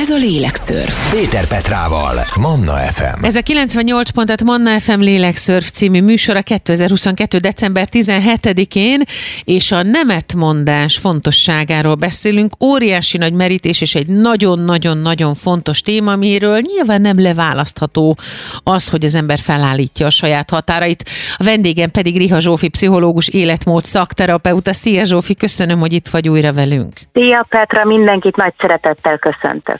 [0.00, 1.12] Ez a Lélekszörf.
[1.12, 3.24] Péter Petrával, Manna FM.
[3.24, 7.38] Ez a 98 pontat Manna FM Lélekszörf című műsora 2022.
[7.38, 9.02] december 17-én,
[9.44, 12.52] és a nemetmondás fontosságáról beszélünk.
[12.64, 18.16] Óriási nagy merítés, és egy nagyon-nagyon-nagyon fontos téma, amiről nyilván nem leválasztható
[18.64, 21.04] az, hogy az ember felállítja a saját határait.
[21.36, 24.72] A vendégem pedig Riha Zsófi, pszichológus, életmód szakterapeuta.
[24.72, 26.92] Szia Zsófi, köszönöm, hogy itt vagy újra velünk.
[27.12, 29.78] Szia Petra, mindenkit nagy szeretettel köszöntök.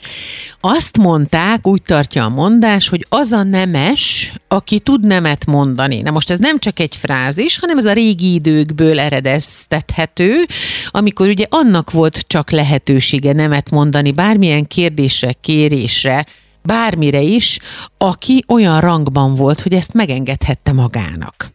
[0.59, 6.01] Azt mondták, úgy tartja a mondás, hogy az a nemes, aki tud nemet mondani.
[6.01, 10.45] Na most ez nem csak egy frázis, hanem ez a régi időkből eredeztethető,
[10.87, 16.25] amikor ugye annak volt csak lehetősége nemet mondani bármilyen kérdésre, kérésre,
[16.63, 17.59] bármire is,
[17.97, 21.47] aki olyan rangban volt, hogy ezt megengedhette magának.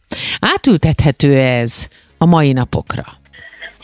[0.54, 3.04] Átültethető ez a mai napokra?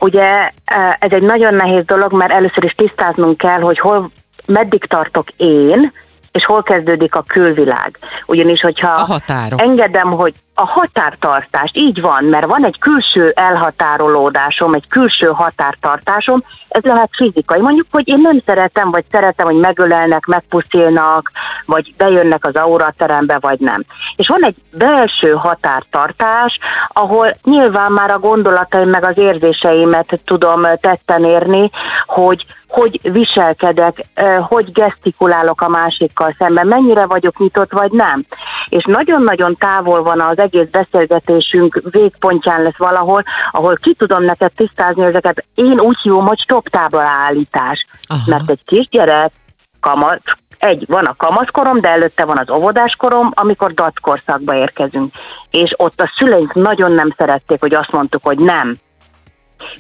[0.00, 0.52] Ugye
[0.98, 4.10] ez egy nagyon nehéz dolog, mert először is tisztáznunk kell, hogy hol,
[4.52, 5.92] meddig tartok én,
[6.32, 7.98] és hol kezdődik a külvilág.
[8.26, 9.60] Ugyanis, hogyha A határok.
[9.60, 16.82] engedem, hogy a határtartást, így van, mert van egy külső elhatárolódásom, egy külső határtartásom, ez
[16.82, 17.60] lehet fizikai.
[17.60, 21.30] Mondjuk, hogy én nem szeretem, vagy szeretem, hogy megölelnek, megpuszilnak,
[21.66, 23.84] vagy bejönnek az auraterembe, vagy nem.
[24.16, 31.24] És van egy belső határtartás, ahol nyilván már a gondolataim meg az érzéseimet tudom tetten
[31.24, 31.70] érni,
[32.06, 34.04] hogy hogy viselkedek,
[34.48, 38.24] hogy gesztikulálok a másikkal szemben, mennyire vagyok nyitott, vagy nem.
[38.68, 45.04] És nagyon-nagyon távol van az egész beszélgetésünk végpontján lesz valahol, ahol ki tudom neked tisztázni
[45.04, 45.44] ezeket.
[45.54, 47.86] Én úgy hívom, hogy stop állítás.
[48.08, 48.22] Aha.
[48.26, 49.32] Mert egy kisgyerek,
[49.80, 50.20] kamat,
[50.58, 55.14] egy, van a kamaszkorom, de előtte van az óvodáskorom, amikor dackorszakba érkezünk.
[55.50, 58.76] És ott a szüleink nagyon nem szerették, hogy azt mondtuk, hogy nem.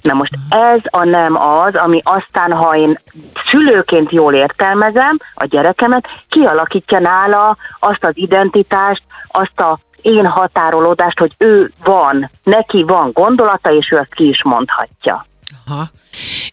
[0.02, 2.98] Na most ez a nem az, ami aztán, ha én
[3.50, 11.34] szülőként jól értelmezem a gyerekemet, kialakítja nála azt az identitást, azt a én határolódást, hogy
[11.38, 15.26] ő van, neki van gondolata, és ő azt ki is mondhatja.
[15.66, 15.90] Aha.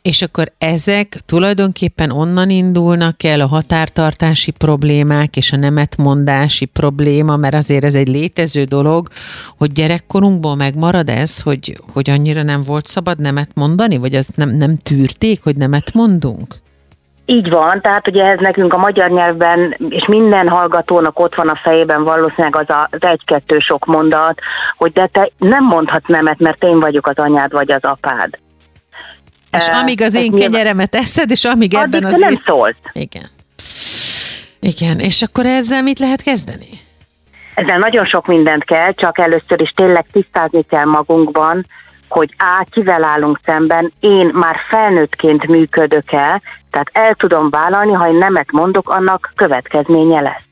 [0.02, 7.54] És akkor ezek tulajdonképpen onnan indulnak el a határtartási problémák és a nemetmondási probléma, mert
[7.54, 9.08] azért ez egy létező dolog,
[9.58, 14.50] hogy gyerekkorunkból megmarad ez, hogy, hogy annyira nem volt szabad nemet mondani, vagy azt nem,
[14.50, 16.56] nem tűrték, hogy nemet mondunk?
[17.32, 21.60] Így van, tehát ugye ez nekünk a magyar nyelvben, és minden hallgatónak ott van a
[21.64, 24.40] fejében valószínűleg az a, az egy-kettő sok mondat,
[24.78, 28.30] hogy de te nem mondhat nemet, mert én vagyok az anyád vagy az apád.
[29.52, 32.16] És Eh, amíg az én kenyeremet eszed, és amíg ebben az...
[32.16, 32.76] nem él- szólsz.
[32.92, 33.30] Igen.
[34.60, 36.70] Igen, és akkor ezzel mit lehet kezdeni?
[37.56, 41.66] Ezzel nagyon sok mindent kell, csak először is tényleg tisztázni kell magunkban,
[42.10, 48.08] hogy A, kivel állunk szemben, én már felnőttként működök el, tehát el tudom vállalni, ha
[48.08, 50.44] én nemet mondok, annak következménye lesz.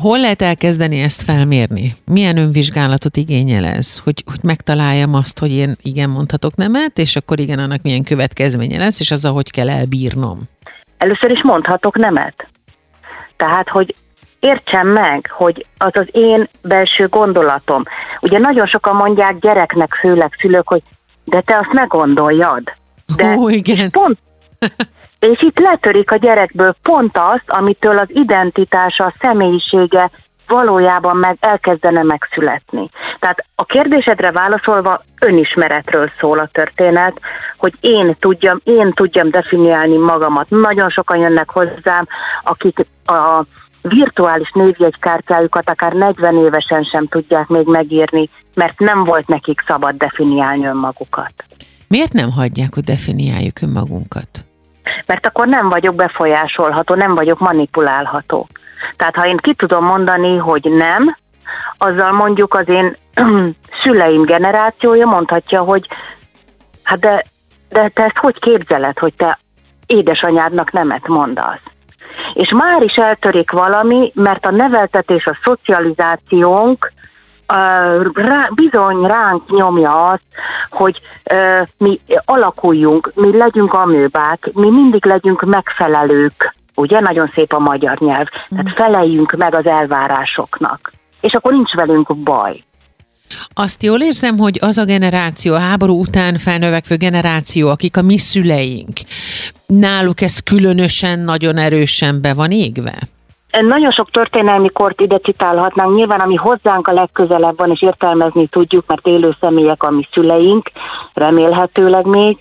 [0.00, 1.96] Hol lehet elkezdeni ezt felmérni?
[2.04, 3.98] Milyen önvizsgálatot igényel ez?
[3.98, 8.78] Hogy, hogy megtaláljam azt, hogy én igen mondhatok nemet, és akkor igen, annak milyen következménye
[8.78, 10.38] lesz, és azzal hogy kell elbírnom.
[10.98, 12.48] Először is mondhatok nemet.
[13.36, 13.94] Tehát, hogy
[14.46, 17.82] értsem meg, hogy az az én belső gondolatom.
[18.20, 20.82] Ugye nagyon sokan mondják gyereknek, főleg szülők, hogy
[21.24, 22.62] de te azt megondoljad.
[23.16, 23.90] De Ó, igen.
[23.90, 24.18] Pont,
[25.30, 30.10] és itt letörik a gyerekből pont azt, amitől az identitása, a személyisége
[30.46, 32.88] valójában meg elkezdene megszületni.
[33.18, 37.20] Tehát a kérdésedre válaszolva önismeretről szól a történet,
[37.56, 40.50] hogy én tudjam, én tudjam definiálni magamat.
[40.50, 42.06] Nagyon sokan jönnek hozzám,
[42.42, 43.44] akik a
[43.88, 50.66] virtuális névjegykártyájukat akár 40 évesen sem tudják még megírni, mert nem volt nekik szabad definiálni
[50.66, 51.32] önmagukat.
[51.88, 54.46] Miért nem hagyják, hogy definiáljuk önmagunkat?
[55.06, 58.46] mert akkor nem vagyok befolyásolható, nem vagyok manipulálható.
[58.96, 61.16] Tehát ha én ki tudom mondani, hogy nem,
[61.78, 62.96] azzal mondjuk az én
[63.82, 65.88] szüleim generációja mondhatja, hogy
[66.82, 67.24] hát de,
[67.68, 69.38] de te ezt hogy képzeled, hogy te
[69.86, 71.60] édesanyádnak nemet mondasz?
[72.34, 76.92] És már is eltörik valami, mert a neveltetés, a szocializációnk
[77.52, 80.24] uh, rá, bizony ránk nyomja azt,
[80.70, 81.00] hogy
[81.32, 86.54] uh, mi alakuljunk, mi legyünk amőbák, mi mindig legyünk megfelelők.
[86.74, 88.26] Ugye nagyon szép a magyar nyelv.
[88.48, 90.92] Tehát feleljünk meg az elvárásoknak.
[91.20, 92.64] És akkor nincs velünk baj.
[93.54, 98.18] Azt jól érzem, hogy az a generáció, a háború után felnövekvő generáció, akik a mi
[98.18, 98.98] szüleink,
[99.66, 102.94] náluk ez különösen nagyon erősen be van égve?
[103.60, 108.84] nagyon sok történelmi kort ide citálhatnánk, nyilván ami hozzánk a legközelebb van, és értelmezni tudjuk,
[108.86, 110.70] mert élő személyek a mi szüleink,
[111.14, 112.38] remélhetőleg még.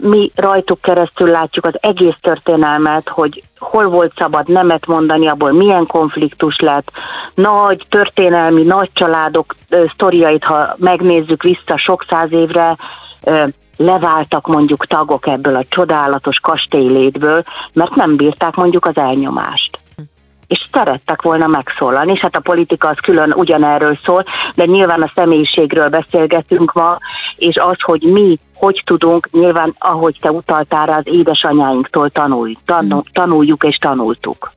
[0.00, 5.86] Mi rajtuk keresztül látjuk az egész történelmet, hogy hol volt szabad nemet mondani, abból milyen
[5.86, 6.90] konfliktus lett,
[7.34, 9.56] nagy történelmi, nagy családok
[9.92, 12.76] sztoriait, ha megnézzük vissza sok száz évre,
[13.76, 17.42] leváltak mondjuk tagok ebből a csodálatos kastélylétből,
[17.72, 19.78] mert nem bírták mondjuk az elnyomást.
[20.46, 24.24] És szerettek volna megszólalni, és hát a politika az külön ugyanerről szól,
[24.54, 26.98] de nyilván a személyiségről beszélgetünk ma,
[27.36, 33.02] és az, hogy mi hogy tudunk, nyilván ahogy te utaltál rá, az édesanyáinktól tanulj, tanul,
[33.12, 34.52] tanuljuk és tanultuk.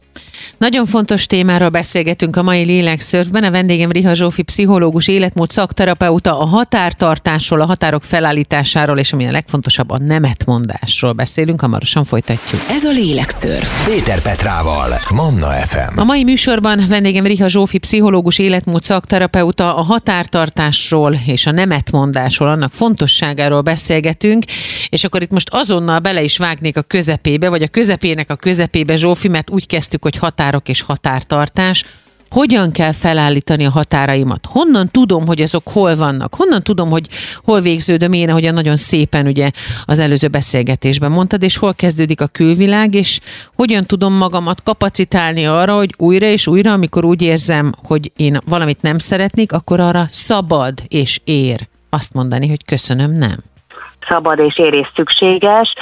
[0.57, 3.43] Nagyon fontos témáról beszélgetünk a mai Lélekszörfben.
[3.43, 9.31] A vendégem Riha Zsófi, pszichológus, életmód szakterapeuta, a határtartásról, a határok felállításáról, és ami a
[9.31, 11.61] legfontosabb, a nemetmondásról beszélünk.
[11.61, 12.61] Hamarosan folytatjuk.
[12.69, 13.85] Ez a Lélekszörf.
[13.85, 15.99] Péter Petrával, Manna FM.
[15.99, 22.71] A mai műsorban vendégem Riha Zsófi, pszichológus, életmód szakterapeuta, a határtartásról és a nemetmondásról, annak
[22.71, 24.43] fontosságáról beszélgetünk,
[24.89, 28.95] és akkor itt most azonnal bele is vágnék a közepébe, vagy a közepének a közepébe,
[28.95, 31.83] Zsófi, mert úgy kezdtük, hogy határok és határtartás,
[32.29, 34.45] hogyan kell felállítani a határaimat?
[34.49, 36.35] Honnan tudom, hogy azok hol vannak?
[36.35, 37.07] Honnan tudom, hogy
[37.43, 39.49] hol végződöm én, ahogyan nagyon szépen ugye
[39.85, 43.19] az előző beszélgetésben mondtad, és hol kezdődik a külvilág, és
[43.55, 48.81] hogyan tudom magamat kapacitálni arra, hogy újra és újra, amikor úgy érzem, hogy én valamit
[48.81, 53.37] nem szeretnék, akkor arra szabad és ér azt mondani, hogy köszönöm, nem.
[54.07, 55.73] Szabad és ér és szükséges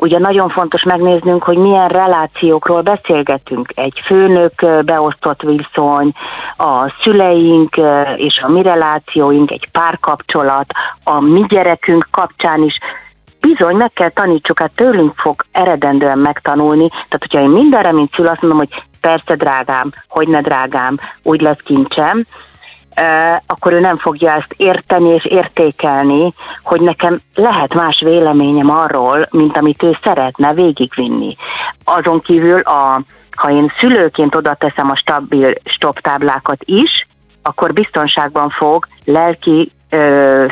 [0.00, 3.72] ugye nagyon fontos megnéznünk, hogy milyen relációkról beszélgetünk.
[3.74, 6.12] Egy főnök beosztott viszony,
[6.56, 7.80] a szüleink
[8.16, 10.66] és a mi relációink, egy párkapcsolat,
[11.04, 12.78] a mi gyerekünk kapcsán is
[13.40, 16.88] bizony meg kell tanítsuk, hát tőlünk fog eredendően megtanulni.
[16.88, 21.40] Tehát, hogyha én mindenre, mint szül, azt mondom, hogy persze drágám, hogy ne drágám, úgy
[21.40, 22.26] lesz kincsem,
[23.46, 29.56] akkor ő nem fogja ezt érteni és értékelni, hogy nekem lehet más véleményem arról, mint
[29.56, 31.36] amit ő szeretne végigvinni.
[31.84, 33.02] Azon kívül, a,
[33.36, 37.06] ha én szülőként oda teszem a stabil stoptáblákat is,
[37.42, 39.72] akkor biztonságban fog lelki,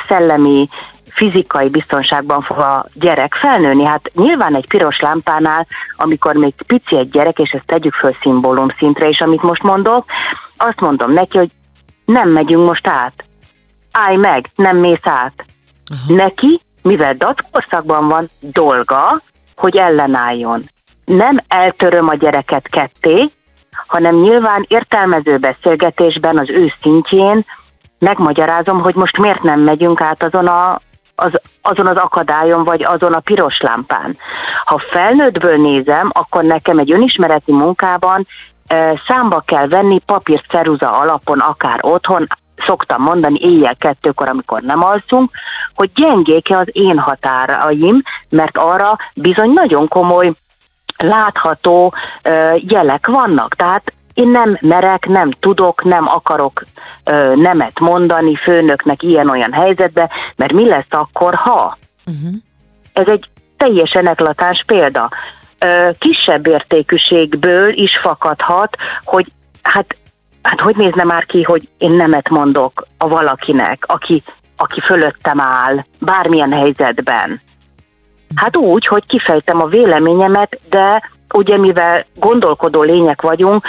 [0.08, 0.68] szellemi,
[1.10, 3.84] fizikai biztonságban fog a gyerek felnőni.
[3.84, 8.68] Hát nyilván egy piros lámpánál, amikor még pici egy gyerek, és ezt tegyük föl szimbólum
[8.78, 10.04] szintre, és amit most mondok,
[10.56, 11.50] azt mondom neki, hogy
[12.12, 13.24] nem megyünk most át.
[13.92, 15.44] Állj meg, nem mész át.
[15.86, 16.14] Aha.
[16.14, 19.20] Neki, mivel dackorszakban van dolga,
[19.56, 20.70] hogy ellenálljon.
[21.04, 23.30] Nem eltöröm a gyereket ketté,
[23.86, 27.44] hanem nyilván értelmező beszélgetésben az ő szintjén
[27.98, 30.80] megmagyarázom, hogy most miért nem megyünk át azon a,
[31.14, 31.32] az,
[31.62, 34.16] azon az akadályon, vagy azon a piros lámpán.
[34.64, 38.26] Ha felnőttből nézem, akkor nekem egy önismereti munkában
[39.06, 42.26] számba kell venni papír ceruza alapon, akár otthon,
[42.66, 45.30] szoktam mondani éjjel kettőkor, amikor nem alszunk,
[45.74, 50.32] hogy gyengéke az én határaim, mert arra bizony nagyon komoly
[50.96, 51.94] látható
[52.54, 53.54] jelek vannak.
[53.54, 56.64] Tehát én nem merek, nem tudok, nem akarok
[57.04, 61.78] ö, nemet mondani főnöknek ilyen-olyan helyzetbe, mert mi lesz akkor, ha?
[62.06, 62.34] Uh-huh.
[62.92, 65.10] Ez egy teljesen eklatáns példa
[65.98, 69.26] kisebb értékűségből is fakadhat, hogy
[69.62, 69.96] hát,
[70.42, 74.22] hát hogy nézne már ki, hogy én nemet mondok a valakinek, aki,
[74.56, 77.40] aki fölöttem áll, bármilyen helyzetben.
[78.34, 83.66] Hát úgy, hogy kifejtem a véleményemet, de ugye mivel gondolkodó lények vagyunk,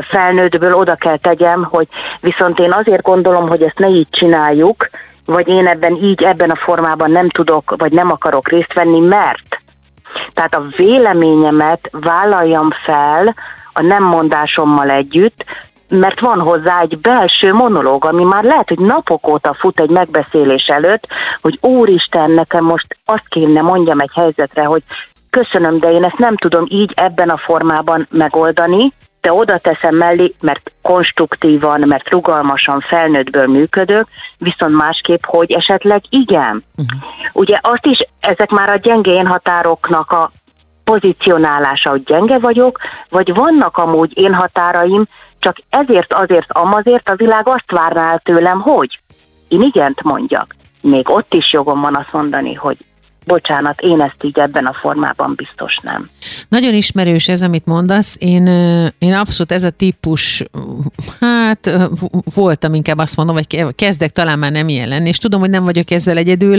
[0.00, 1.88] felnőttből oda kell tegyem, hogy
[2.20, 4.88] viszont én azért gondolom, hogy ezt ne így csináljuk,
[5.24, 9.60] vagy én ebben így, ebben a formában nem tudok, vagy nem akarok részt venni, mert
[10.34, 13.34] tehát a véleményemet vállaljam fel
[13.72, 15.44] a nem mondásommal együtt,
[15.88, 20.66] mert van hozzá egy belső monológ, ami már lehet, hogy napok óta fut egy megbeszélés
[20.66, 21.06] előtt,
[21.40, 24.82] hogy úristen, nekem most azt kéne mondjam egy helyzetre, hogy
[25.30, 30.34] köszönöm, de én ezt nem tudom így ebben a formában megoldani, de oda teszem mellé,
[30.40, 34.08] mert konstruktívan, mert rugalmasan felnőttből működök,
[34.38, 36.64] viszont másképp, hogy esetleg igen.
[36.76, 37.10] Uh-huh.
[37.32, 40.30] Ugye azt is, ezek már a gyenge én határoknak a
[40.84, 45.06] pozícionálása, hogy gyenge vagyok, vagy vannak amúgy én határaim,
[45.38, 49.00] csak ezért, azért, amazért a világ azt várná el tőlem, hogy
[49.48, 50.56] én igent mondjak.
[50.80, 52.76] Még ott is jogom van azt mondani, hogy
[53.28, 56.08] bocsánat, én ezt így ebben a formában biztos nem.
[56.48, 58.16] Nagyon ismerős ez, amit mondasz.
[58.18, 58.46] Én,
[58.98, 60.44] én abszolút ez a típus,
[61.20, 61.70] hát
[62.34, 65.64] voltam inkább azt mondom, vagy kezdek talán már nem ilyen lenni, és tudom, hogy nem
[65.64, 66.58] vagyok ezzel egyedül.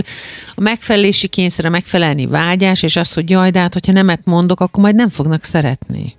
[0.55, 4.59] A megfelelési kényszer, a megfelelni vágyás, és az, hogy jaj, de hát, hogyha nemet mondok,
[4.59, 6.15] akkor majd nem fognak szeretni.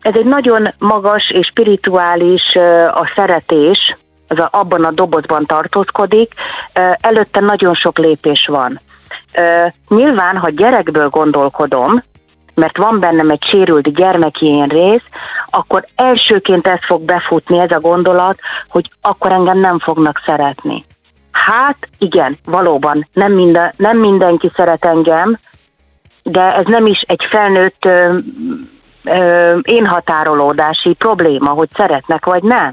[0.00, 2.42] Ez egy nagyon magas és spirituális
[2.94, 3.96] a szeretés,
[4.28, 6.32] az a, abban a dobozban tartózkodik,
[7.00, 8.80] előtte nagyon sok lépés van.
[9.88, 12.02] Nyilván, ha gyerekből gondolkodom,
[12.54, 15.04] mert van bennem egy sérült gyermeki én rész,
[15.50, 18.38] akkor elsőként ez fog befutni, ez a gondolat,
[18.68, 20.84] hogy akkor engem nem fognak szeretni.
[21.30, 25.38] Hát igen, valóban nem, minden, nem mindenki szeret engem,
[26.22, 28.18] de ez nem is egy felnőtt ö,
[29.04, 32.72] ö, énhatárolódási probléma, hogy szeretnek vagy nem.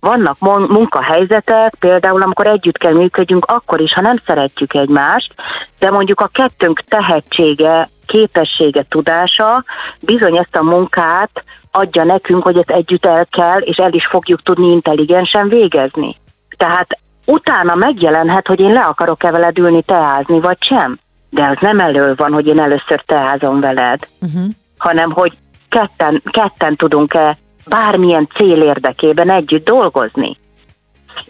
[0.00, 0.38] Vannak
[0.68, 5.34] munkahelyzetek, például amikor együtt kell működjünk, akkor is, ha nem szeretjük egymást,
[5.78, 9.64] de mondjuk a kettőnk tehetsége, képessége, tudása
[10.00, 14.42] bizony ezt a munkát adja nekünk, hogy ezt együtt el kell, és el is fogjuk
[14.42, 16.16] tudni intelligensen végezni.
[16.56, 20.98] Tehát utána megjelenhet, hogy én le akarok-e veled ülni teázni, vagy sem.
[21.30, 24.50] De az nem elő van, hogy én először teázom veled, uh-huh.
[24.78, 25.36] hanem hogy
[25.68, 27.36] ketten, ketten tudunk-e
[27.70, 30.38] bármilyen cél érdekében együtt dolgozni.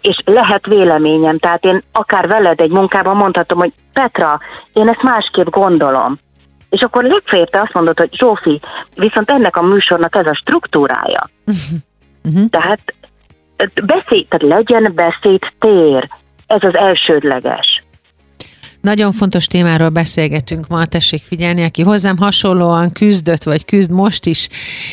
[0.01, 4.39] És lehet véleményem, tehát én akár veled egy munkában mondhatom, hogy Petra,
[4.73, 6.19] én ezt másképp gondolom.
[6.69, 8.61] És akkor legfeljebb te azt mondod, hogy Zsófi,
[8.95, 11.29] viszont ennek a műsornak ez a struktúrája.
[11.45, 12.49] Uh-huh.
[12.55, 12.93] Tehát
[13.83, 16.09] beszéd, tehát legyen beszéd tér.
[16.47, 17.80] Ez az elsődleges.
[18.81, 24.47] Nagyon fontos témáról beszélgetünk ma, tessék figyelni, aki hozzám hasonlóan küzdött, vagy küzd most is,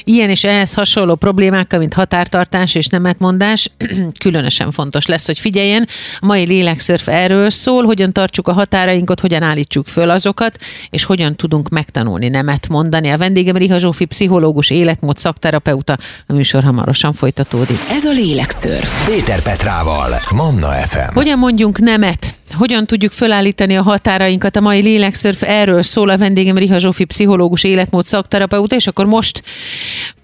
[0.05, 3.71] ilyen és ehhez hasonló problémákkal, mint határtartás és nemetmondás,
[4.25, 5.89] különösen fontos lesz, hogy figyeljen.
[6.19, 10.59] A mai lélekszörf erről szól, hogyan tartsuk a határainkat, hogyan állítsuk föl azokat,
[10.91, 13.09] és hogyan tudunk megtanulni nemet mondani.
[13.09, 15.99] A vendégem Riha Zsófi, pszichológus, életmód szakterapeuta.
[16.27, 17.79] A műsor hamarosan folytatódik.
[17.91, 19.07] Ez a lélekszörf.
[19.07, 21.15] Péter Petrával, Manna FM.
[21.15, 22.37] Hogyan mondjunk nemet?
[22.53, 24.57] Hogyan tudjuk fölállítani a határainkat?
[24.57, 29.43] A mai lélekszörf erről szól a vendégem Riha Zsófi, pszichológus, életmód szakterapeuta, és akkor most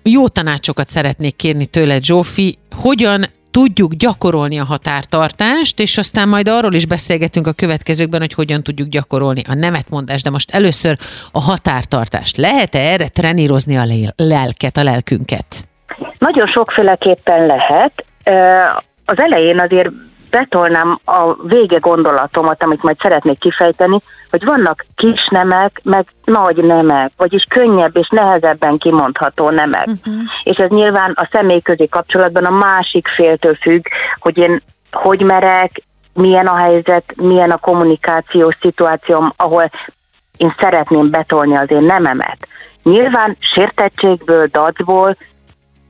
[0.02, 2.58] jó tanácsokat szeretnék kérni tőled, Zsófi.
[2.70, 8.62] Hogyan tudjuk gyakorolni a határtartást, és aztán majd arról is beszélgetünk a következőkben, hogy hogyan
[8.62, 10.98] tudjuk gyakorolni a nemetmondást, de most először
[11.32, 12.36] a határtartást.
[12.36, 13.84] Lehet-e erre trenírozni a
[14.16, 15.68] lelket, a lelkünket?
[16.18, 18.04] Nagyon sokféleképpen lehet.
[19.04, 19.90] Az elején azért
[20.38, 23.98] betolnám a vége gondolatomat, amit majd szeretnék kifejteni,
[24.30, 29.86] hogy vannak kis nemek, meg nagy nemek, vagyis könnyebb és nehezebben kimondható nemek.
[29.86, 30.14] Uh-huh.
[30.42, 33.86] És ez nyilván a személy közé kapcsolatban a másik féltől függ,
[34.18, 35.82] hogy én hogy merek,
[36.14, 39.70] milyen a helyzet, milyen a kommunikációs szituációm, ahol
[40.36, 42.48] én szeretném betolni az én nememet.
[42.82, 45.16] Nyilván sértettségből, dacból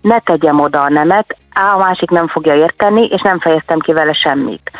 [0.00, 4.12] ne tegyem oda a nemet, a másik nem fogja érteni, és nem fejeztem ki vele
[4.12, 4.70] semmit.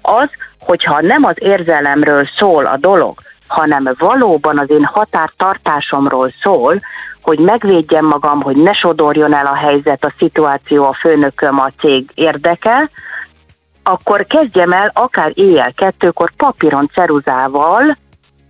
[0.00, 0.28] Az,
[0.58, 6.80] hogyha nem az érzelemről szól a dolog, hanem valóban az én határtartásomról szól,
[7.22, 12.10] hogy megvédjem magam, hogy ne sodorjon el a helyzet, a szituáció, a főnököm, a cég
[12.14, 12.90] érdeke,
[13.82, 17.96] akkor kezdjem el akár éjjel kettőkor papíron ceruzával,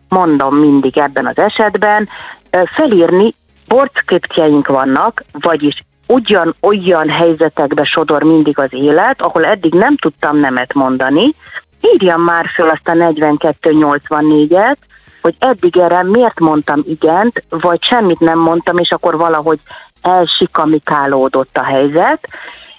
[0.08, 2.08] mondom mindig ebben az esetben,
[2.50, 5.76] felírni sportszkriptjeink vannak, vagyis
[6.06, 11.34] ugyan olyan helyzetekbe sodor mindig az élet, ahol eddig nem tudtam nemet mondani,
[11.80, 14.76] írjam már föl azt a 42-84-et,
[15.22, 19.58] hogy eddig erre miért mondtam igent, vagy semmit nem mondtam, és akkor valahogy
[20.02, 22.28] elsikamikálódott a helyzet,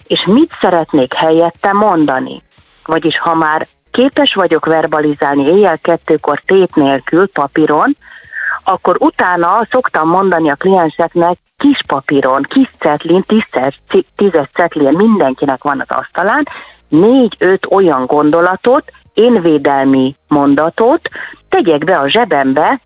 [0.07, 2.41] és mit szeretnék helyette mondani.
[2.85, 7.95] Vagyis ha már képes vagyok verbalizálni éjjel kettőkor tét nélkül papíron,
[8.69, 13.79] akkor utána szoktam mondani a klienseknek kis papíron, kis cetlin, tízes,
[14.15, 16.47] tízes cetlin, mindenkinek van az asztalán,
[16.87, 21.09] négy-öt olyan gondolatot, énvédelmi mondatot
[21.49, 22.79] tegyek be a zsebembe,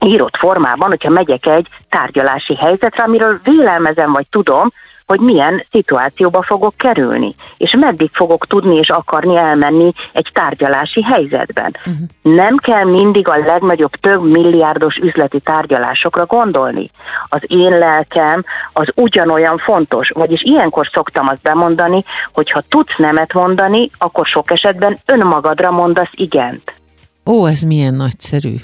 [0.00, 4.72] írott formában, hogyha megyek egy tárgyalási helyzetre, amiről vélelmezem vagy tudom,
[5.06, 11.76] hogy milyen szituációba fogok kerülni, és meddig fogok tudni és akarni elmenni egy tárgyalási helyzetben.
[11.78, 12.34] Uh-huh.
[12.36, 16.90] Nem kell mindig a legnagyobb több milliárdos üzleti tárgyalásokra gondolni.
[17.28, 23.32] Az én lelkem az ugyanolyan fontos, vagyis ilyenkor szoktam azt bemondani, hogy ha tudsz nemet
[23.32, 26.74] mondani, akkor sok esetben önmagadra mondasz igent.
[27.26, 28.54] Ó, ez milyen nagyszerű.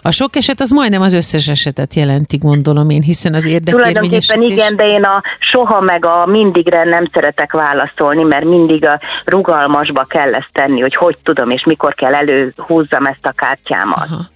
[0.00, 4.26] A sok eset az majdnem az összes esetet jelenti, gondolom én, hiszen az érdekérvényesítés...
[4.26, 9.00] Tulajdonképpen igen, de én a soha meg a mindigre nem szeretek válaszolni, mert mindig a
[9.24, 14.06] rugalmasba kell ezt tenni, hogy hogy tudom és mikor kell előhúzzam ezt a kártyámat.
[14.10, 14.30] Aha.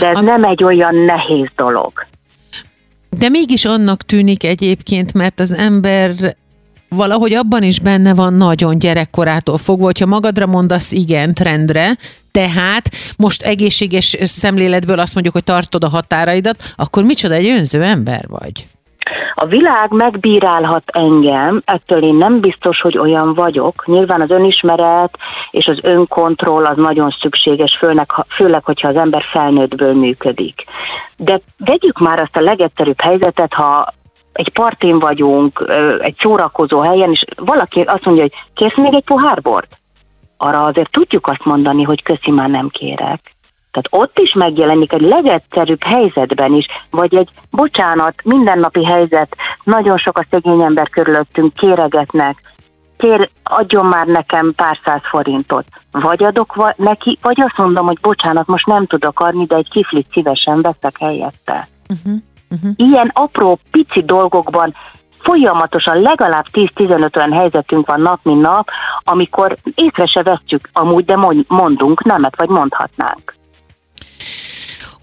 [0.00, 0.20] De ez a...
[0.20, 1.92] nem egy olyan nehéz dolog.
[3.10, 6.10] De mégis annak tűnik egyébként, mert az ember
[6.88, 11.96] valahogy abban is benne van nagyon gyerekkorától fogva, hogyha magadra mondasz igen trendre,
[12.38, 18.24] tehát most egészséges szemléletből azt mondjuk, hogy tartod a határaidat, akkor micsoda egy önző ember
[18.28, 18.66] vagy.
[19.34, 23.86] A világ megbírálhat engem, ettől én nem biztos, hogy olyan vagyok.
[23.86, 25.18] Nyilván az önismeret
[25.50, 30.64] és az önkontroll az nagyon szükséges, főleg, főleg hogyha az ember felnőttből működik.
[31.16, 33.94] De vegyük már azt a legegyszerűbb helyzetet, ha
[34.32, 39.40] egy partin vagyunk, egy szórakozó helyen, és valaki azt mondja, hogy kérsz még egy pohár
[39.40, 39.77] bort?
[40.40, 43.36] Arra azért tudjuk azt mondani, hogy köszi, már nem kérek.
[43.70, 50.18] Tehát ott is megjelenik egy legegyszerűbb helyzetben is, vagy egy bocsánat, mindennapi helyzet, nagyon sok
[50.18, 52.42] a szegény ember körülöttünk, kéregetnek,
[52.96, 55.64] kér, adjon már nekem pár száz forintot.
[55.90, 60.06] Vagy adok neki, vagy azt mondom, hogy bocsánat, most nem tudok adni, de egy kiflit
[60.12, 61.68] szívesen veszek helyette.
[61.88, 62.20] Uh-huh.
[62.50, 62.72] Uh-huh.
[62.76, 64.74] Ilyen apró, pici dolgokban
[65.28, 68.68] folyamatosan legalább 10-15 olyan helyzetünk van nap, mint nap,
[68.98, 71.16] amikor észre se vesztjük amúgy, de
[71.48, 73.37] mondunk nemet, vagy mondhatnánk.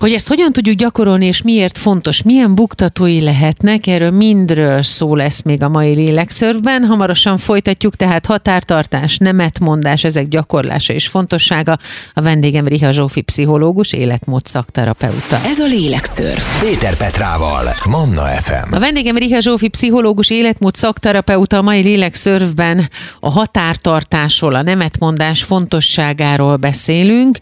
[0.06, 5.42] Hogy ezt hogyan tudjuk gyakorolni, és miért fontos, milyen buktatói lehetnek, erről mindről szó lesz
[5.42, 6.84] még a mai lélekszörvben.
[6.84, 11.78] Hamarosan folytatjuk, tehát határtartás, nemetmondás, ezek gyakorlása és fontossága.
[12.14, 15.42] A vendégem Riha Zsófi, pszichológus, életmód szakterapeuta.
[15.46, 16.42] Ez a lélekszörv.
[16.62, 18.74] Péter Petrával, Manna FM.
[18.74, 21.58] A vendégem Riha Zsófi, pszichológus, életmód szakterapeuta.
[21.58, 27.38] A mai lélekszörvben a határtartásról, a nemetmondás fontosságáról beszélünk.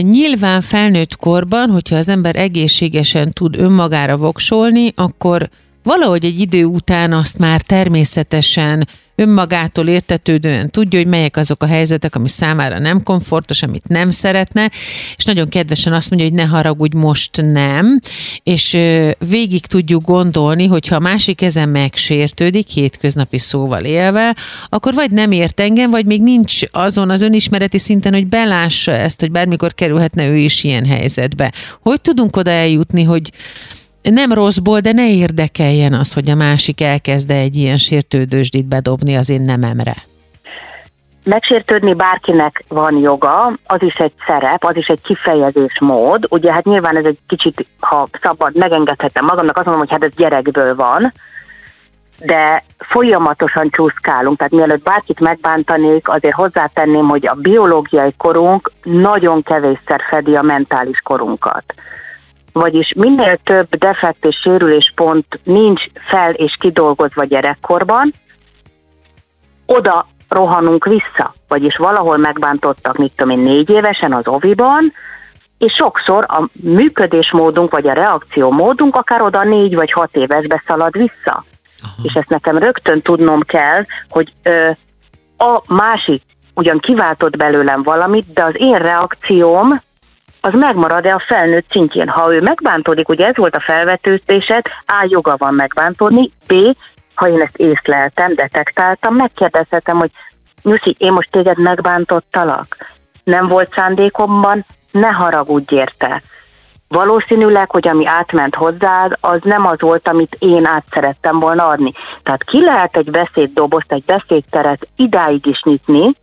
[0.00, 5.48] Nyilván felnőtt korban van, hogyha az ember egészségesen tud önmagára voksolni, akkor
[5.82, 8.88] valahogy egy idő után azt már természetesen
[9.22, 14.70] önmagától értetődően tudja, hogy melyek azok a helyzetek, ami számára nem komfortos, amit nem szeretne,
[15.16, 18.00] és nagyon kedvesen azt mondja, hogy ne haragudj, most nem,
[18.42, 18.76] és
[19.28, 24.36] végig tudjuk gondolni, hogyha a másik ezen megsértődik, hétköznapi szóval élve,
[24.68, 29.20] akkor vagy nem ért engem, vagy még nincs azon az önismereti szinten, hogy belássa ezt,
[29.20, 31.52] hogy bármikor kerülhetne ő is ilyen helyzetbe.
[31.80, 33.30] Hogy tudunk oda eljutni, hogy
[34.10, 39.30] nem rosszból, de ne érdekeljen az, hogy a másik elkezde egy ilyen sértődősdit bedobni az
[39.30, 39.94] én nememre.
[41.24, 46.26] Megsértődni bárkinek van joga, az is egy szerep, az is egy kifejezés mód.
[46.30, 50.16] Ugye hát nyilván ez egy kicsit, ha szabad, megengedhetem magamnak, azt mondom, hogy hát ez
[50.16, 51.12] gyerekből van,
[52.18, 60.00] de folyamatosan csúszkálunk, tehát mielőtt bárkit megbántanék, azért hozzátenném, hogy a biológiai korunk nagyon kevésszer
[60.08, 61.64] fedi a mentális korunkat
[62.52, 68.12] vagyis minél több defekt és sérüléspont nincs fel és kidolgozva gyerekkorban,
[69.66, 74.92] oda rohanunk vissza, vagyis valahol megbántottak, mit tudom én, négy évesen az oviban,
[75.58, 81.44] és sokszor a működésmódunk vagy a reakciómódunk akár oda négy vagy hat évesbe szalad vissza.
[81.82, 82.02] Aha.
[82.02, 84.70] És ezt nekem rögtön tudnom kell, hogy ö,
[85.36, 86.22] a másik
[86.54, 89.80] ugyan kiváltott belőlem valamit, de az én reakcióm
[90.44, 92.08] az megmarad-e a felnőtt szintjén.
[92.08, 95.06] Ha ő megbántódik, ugye ez volt a felvetőzésed, A.
[95.08, 96.54] joga van megbántódni, B.
[97.14, 100.10] ha én ezt észleltem, detektáltam, megkérdezhetem, hogy
[100.62, 102.76] Nyuszi, én most téged megbántottalak?
[103.24, 106.22] Nem volt szándékomban, ne haragudj érte.
[106.88, 111.92] Valószínűleg, hogy ami átment hozzád, az nem az volt, amit én át szerettem volna adni.
[112.22, 116.14] Tehát ki lehet egy beszéddobozt, egy beszédteret idáig is nyitni,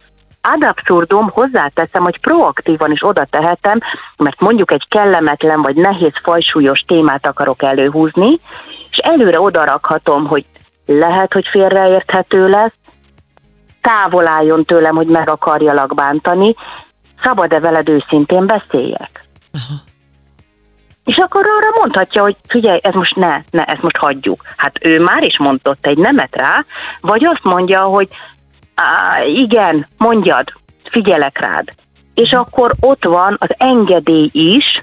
[0.42, 3.80] ad abszurdum hozzáteszem, hogy proaktívan is oda tehetem,
[4.18, 8.40] mert mondjuk egy kellemetlen vagy nehéz fajsúlyos témát akarok előhúzni,
[8.90, 10.46] és előre oda rakhatom, hogy
[10.86, 12.74] lehet, hogy félreérthető lesz,
[13.82, 16.54] távol álljon tőlem, hogy meg akarjalak bántani,
[17.24, 19.26] szabad-e veled őszintén beszéljek?
[19.54, 19.80] Aha.
[21.04, 24.42] És akkor arra mondhatja, hogy figyelj, ez most ne, ne, ezt most hagyjuk.
[24.58, 26.66] Hát ő már is mondott egy nemet rá,
[27.02, 28.08] vagy azt mondja, hogy
[29.26, 30.54] Igen, mondjad,
[30.92, 31.70] figyelek rád.
[32.14, 34.82] És akkor ott van az engedély is,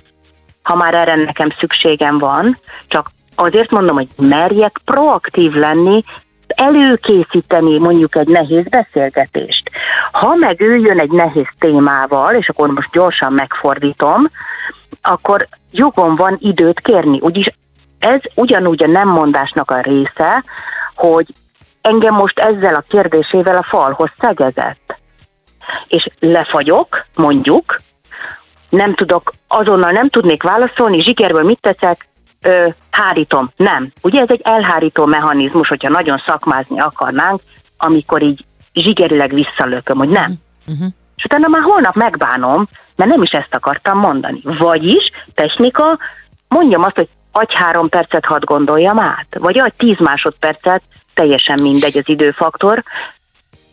[0.63, 6.05] ha már erre nekem szükségem van, csak azért mondom, hogy merjek proaktív lenni,
[6.47, 9.71] előkészíteni mondjuk egy nehéz beszélgetést.
[10.13, 14.31] Ha meg ő jön egy nehéz témával, és akkor most gyorsan megfordítom,
[15.03, 17.19] akkor jogom van időt kérni.
[17.21, 17.47] Úgyis
[17.99, 20.45] ez ugyanúgy a nem mondásnak a része,
[20.95, 21.27] hogy
[21.87, 24.99] engem most ezzel a kérdésével a falhoz szegezett.
[25.89, 27.77] És lefagyok, mondjuk,
[28.69, 32.09] nem tudok, azonnal nem tudnék válaszolni, zsigerből mit teszek,
[32.43, 33.51] ö, hárítom.
[33.57, 33.93] Nem.
[34.03, 37.41] Ugye ez egy elhárító mechanizmus, hogyha nagyon szakmázni akarnánk,
[37.77, 38.45] amikor így
[38.75, 40.35] zsigerileg visszalököm, hogy nem.
[40.67, 40.87] Uh-huh.
[41.17, 44.41] És utána már holnap megbánom, mert nem is ezt akartam mondani.
[44.43, 45.99] Vagyis, technika,
[46.49, 50.83] mondjam azt, hogy adj három percet, hadd gondoljam át, vagy adj tíz másodpercet,
[51.17, 52.85] teljesen mindegy az időfaktor,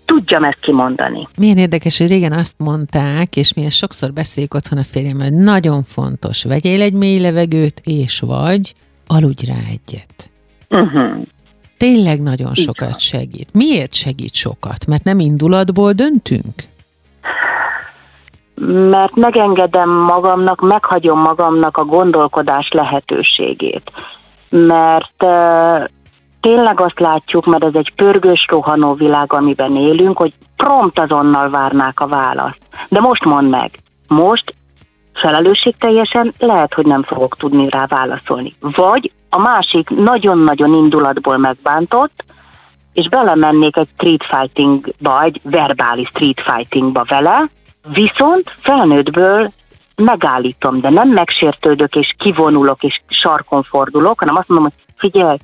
[0.06, 1.28] tudjam ezt kimondani.
[1.38, 5.34] Milyen érdekes, hogy régen azt mondták, és mi ezt sokszor beszéljük otthon a férjem, hogy
[5.34, 8.74] nagyon fontos, vegyél egy mély levegőt, és vagy
[9.08, 10.32] aludj rá egyet.
[10.70, 11.16] Uh-huh.
[11.78, 13.54] Tényleg nagyon sokat segít.
[13.54, 14.86] Miért segít sokat?
[14.88, 16.54] Mert nem indulatból döntünk?
[18.90, 23.92] Mert megengedem magamnak, meghagyom magamnak a gondolkodás lehetőségét.
[24.50, 25.84] Mert uh,
[26.44, 32.00] tényleg azt látjuk, mert ez egy pörgős, rohanó világ, amiben élünk, hogy prompt azonnal várnák
[32.00, 32.60] a választ.
[32.90, 33.72] De most mondd meg,
[34.08, 34.54] most
[35.14, 38.56] felelősségteljesen lehet, hogy nem fogok tudni rá válaszolni.
[38.60, 42.24] Vagy a másik nagyon-nagyon indulatból megbántott,
[42.94, 47.50] és belemennék egy street fightingba, egy verbális street fightingba vele,
[47.94, 49.52] viszont felnőttből
[49.96, 55.38] megállítom, de nem megsértődök és kivonulok és sarkon fordulok, hanem azt mondom, hogy figyelj,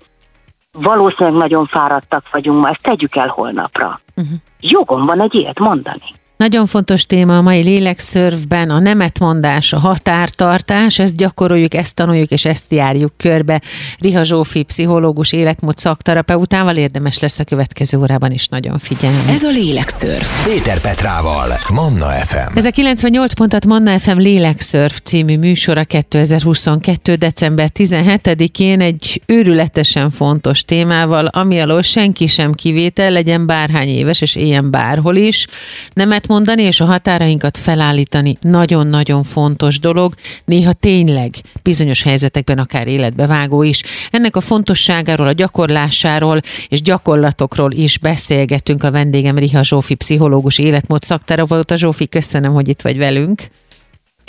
[0.72, 4.00] valószínűleg nagyon fáradtak vagyunk ma, ezt tegyük el holnapra.
[4.16, 4.34] Uh-huh.
[4.60, 6.14] Jogom van egy ilyet mondani.
[6.44, 12.46] Nagyon fontos téma a mai lélekszörvben a nemetmondás, a határtartás, ezt gyakoroljuk, ezt tanuljuk és
[12.46, 13.62] ezt járjuk körbe.
[13.98, 19.18] Riha Zsófi, pszichológus, életmód szakterapeutával érdemes lesz a következő órában is nagyon figyelni.
[19.28, 20.24] Ez a lélekszörv.
[20.46, 22.58] Péter Petrával, Manna FM.
[22.58, 27.16] Ez a 98 pontat Manna FM Lélekszörv című műsora 2022.
[27.16, 34.36] december 17-én egy őrületesen fontos témával, ami alól senki sem kivétel, legyen bárhány éves és
[34.36, 35.48] éljen bárhol is.
[35.94, 40.14] Nemet mondani és a határainkat felállítani nagyon-nagyon fontos dolog,
[40.46, 43.84] néha tényleg bizonyos helyzetekben akár életbevágó is.
[44.12, 51.04] Ennek a fontosságáról, a gyakorlásáról és gyakorlatokról is beszélgetünk a vendégem Riha Zsófi, pszichológus, életmód
[51.04, 51.76] szakterapeuta.
[51.76, 53.50] Zsófi, köszönöm, hogy itt vagy velünk.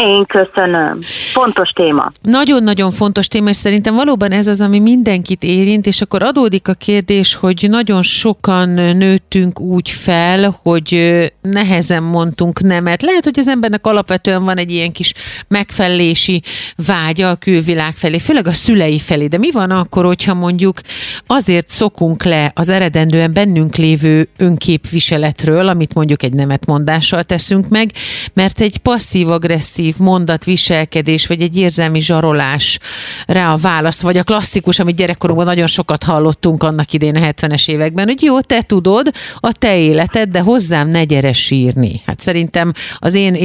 [0.01, 0.99] Én köszönöm.
[1.33, 2.13] Fontos téma.
[2.23, 6.73] Nagyon-nagyon fontos téma, és szerintem valóban ez az, ami mindenkit érint, és akkor adódik a
[6.73, 11.11] kérdés, hogy nagyon sokan nőttünk úgy fel, hogy
[11.41, 13.03] nehezen mondtunk nemet.
[13.03, 15.15] Lehet, hogy az embernek alapvetően van egy ilyen kis
[15.49, 16.43] megfelelési
[16.87, 19.27] vágya a külvilág felé, főleg a szülei felé.
[19.27, 20.81] De mi van akkor, hogyha mondjuk
[21.27, 27.91] azért szokunk le az eredendően bennünk lévő önképviseletről, amit mondjuk egy nemetmondással teszünk meg,
[28.33, 32.79] mert egy passzív-agresszív agresszív mondat, viselkedés, vagy egy érzelmi zsarolás
[33.27, 37.69] rá a válasz, vagy a klasszikus, amit gyerekkorunkban nagyon sokat hallottunk annak idén a 70-es
[37.69, 42.03] években, hogy jó, te tudod, a te életed, de hozzám ne gyere sírni.
[42.07, 43.37] Hát szerintem az én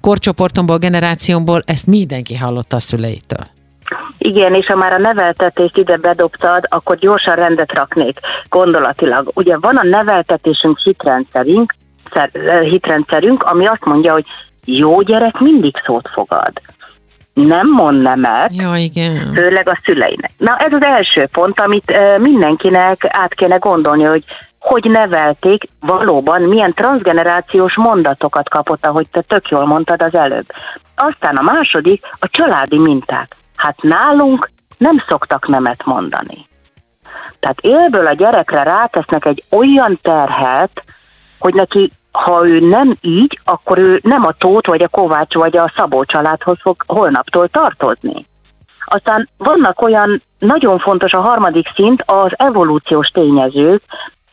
[0.00, 3.46] korcsoportomból, generációmból ezt mindenki hallotta a szüleitől.
[4.18, 9.30] Igen, és ha már a neveltetést ide bedobtad, akkor gyorsan rendet raknék gondolatilag.
[9.34, 11.74] Ugye van a neveltetésünk hitrendszerünk,
[12.62, 14.24] hitrendszerünk, ami azt mondja, hogy
[14.76, 16.52] jó gyerek mindig szót fogad.
[17.32, 19.32] Nem mond nemet, ja, igen.
[19.34, 20.30] főleg a szüleinek.
[20.36, 24.24] Na ez az első pont, amit mindenkinek át kéne gondolni, hogy
[24.58, 30.46] hogy nevelték, valóban milyen transgenerációs mondatokat kapott, ahogy te tök jól mondtad az előbb.
[30.94, 33.36] Aztán a második, a családi minták.
[33.56, 36.46] Hát nálunk nem szoktak nemet mondani.
[37.40, 40.82] Tehát élből a gyerekre rátesznek egy olyan terhet,
[41.38, 45.56] hogy neki ha ő nem így, akkor ő nem a Tóth, vagy a Kovács, vagy
[45.56, 48.26] a Szabó családhoz fog holnaptól tartozni.
[48.84, 53.82] Aztán vannak olyan nagyon fontos a harmadik szint, az evolúciós tényezők,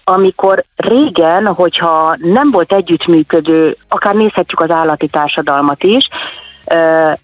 [0.03, 6.07] amikor régen, hogyha nem volt együttműködő, akár nézhetjük az állati társadalmat is,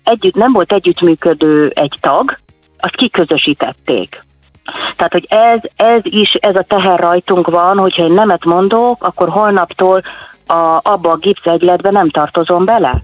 [0.03, 2.37] együtt, nem volt együttműködő egy tag,
[2.77, 4.23] azt kiközösítették.
[4.95, 9.29] Tehát, hogy ez, ez is, ez a teher rajtunk van, hogyha én nemet mondok, akkor
[9.29, 10.01] holnaptól
[10.47, 13.01] a, abba a gipszegyletbe nem tartozom bele.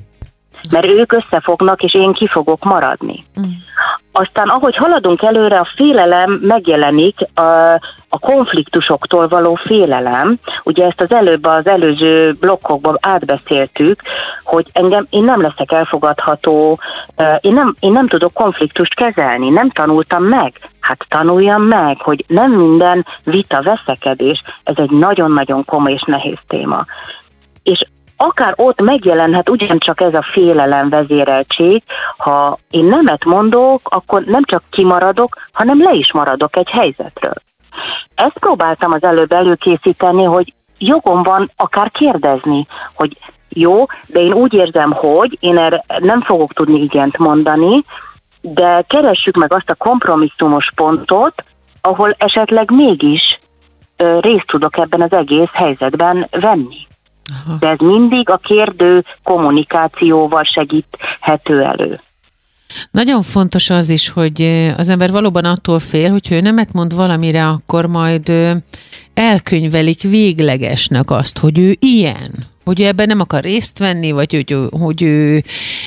[0.71, 3.25] Mert ők összefognak, és én ki fogok maradni.
[3.39, 3.43] Mm.
[4.11, 7.73] Aztán, ahogy haladunk előre, a félelem megjelenik, a,
[8.09, 10.37] a konfliktusoktól való félelem.
[10.63, 14.01] Ugye ezt az előbb az előző blokkokban átbeszéltük,
[14.43, 16.79] hogy engem én nem leszek elfogadható,
[17.41, 20.53] én nem, én nem tudok konfliktust kezelni, nem tanultam meg.
[20.87, 26.85] Hát tanuljam meg, hogy nem minden vita veszekedés, ez egy nagyon-nagyon komoly és nehéz téma
[27.67, 27.85] és
[28.17, 31.83] akár ott megjelenhet ugyancsak ez a félelem vezéreltség,
[32.17, 37.33] ha én nemet mondok, akkor nem csak kimaradok, hanem le is maradok egy helyzetről.
[38.15, 43.17] Ezt próbáltam az előbb előkészíteni, hogy jogom van akár kérdezni, hogy
[43.49, 47.83] jó, de én úgy érzem, hogy én erre nem fogok tudni igent mondani,
[48.53, 51.43] de keressük meg azt a kompromisszumos pontot,
[51.81, 53.39] ahol esetleg mégis
[53.97, 56.87] részt tudok ebben az egész helyzetben venni.
[57.45, 57.57] Aha.
[57.59, 62.01] De ez mindig a kérdő kommunikációval segíthető elő.
[62.91, 64.41] Nagyon fontos az is, hogy
[64.77, 68.31] az ember valóban attól fél, hogy ő nemet mond valamire, akkor majd
[69.13, 72.31] elkönyvelik véglegesnek azt, hogy ő ilyen,
[72.67, 75.43] hogy ő ebben nem akar részt venni, vagy hogy, hogy ő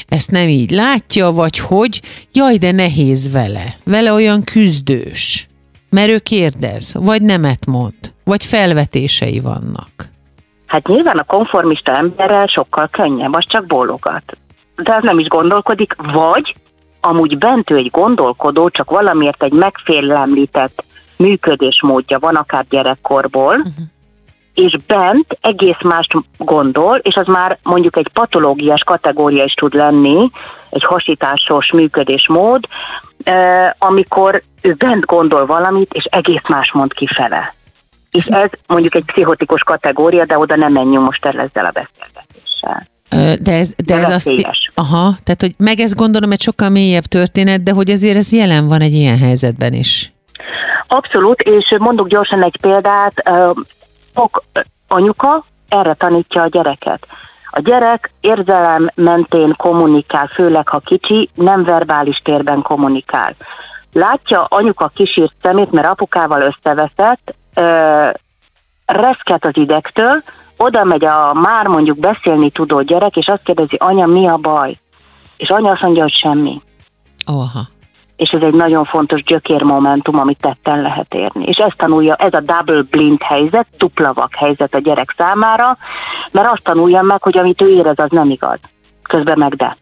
[0.08, 2.00] ezt nem így látja, vagy hogy,
[2.32, 3.76] jaj, de nehéz vele.
[3.84, 5.46] Vele olyan küzdős.
[5.90, 10.08] Mert ő kérdez, vagy nemet mond, vagy felvetései vannak.
[10.66, 14.36] Hát nyilván a konformista emberrel sokkal könnyebb, az csak bólogat.
[14.76, 16.54] De az nem is gondolkodik, vagy
[17.00, 20.84] amúgy bent ő egy gondolkodó, csak valamiért egy megfélemlített
[21.16, 23.84] működésmódja van, akár gyerekkorból, uh-huh.
[24.60, 30.30] És bent egész mást gondol, és az már mondjuk egy patológiás kategória is tud lenni,
[30.70, 32.64] egy hasításos működésmód,
[33.78, 37.54] amikor ő bent gondol valamit, és egész más mond kifele.
[38.10, 42.88] És ez mondjuk egy pszichotikus kategória, de oda nem menjünk most el ezzel a beszélgetéssel.
[43.42, 44.30] De ez, de ez azt...
[44.74, 48.68] Aha, tehát hogy meg ezt gondolom egy sokkal mélyebb történet, de hogy azért ez jelen
[48.68, 50.12] van egy ilyen helyzetben is.
[50.86, 53.30] Abszolút, és mondok gyorsan egy példát.
[54.14, 54.42] Ok,
[54.88, 57.06] anyuka erre tanítja a gyereket.
[57.50, 63.34] A gyerek érzelem mentén kommunikál, főleg ha kicsi, nem verbális térben kommunikál.
[63.92, 67.34] Látja anyuka kisírt szemét, mert apukával összeveszett,
[68.86, 70.22] reszket az idegtől,
[70.56, 74.78] oda megy a már mondjuk beszélni tudó gyerek, és azt kérdezi, anya, mi a baj?
[75.36, 76.60] És anya azt mondja, hogy semmi.
[77.26, 77.60] Oha.
[78.20, 81.44] És ez egy nagyon fontos gyökérmomentum, amit tetten lehet érni.
[81.44, 85.76] És ezt tanulja, ez a double blind helyzet, dupla vak helyzet a gyerek számára,
[86.32, 88.58] mert azt tanulja meg, hogy amit ő érez, az nem igaz.
[89.02, 89.76] Közben meg de.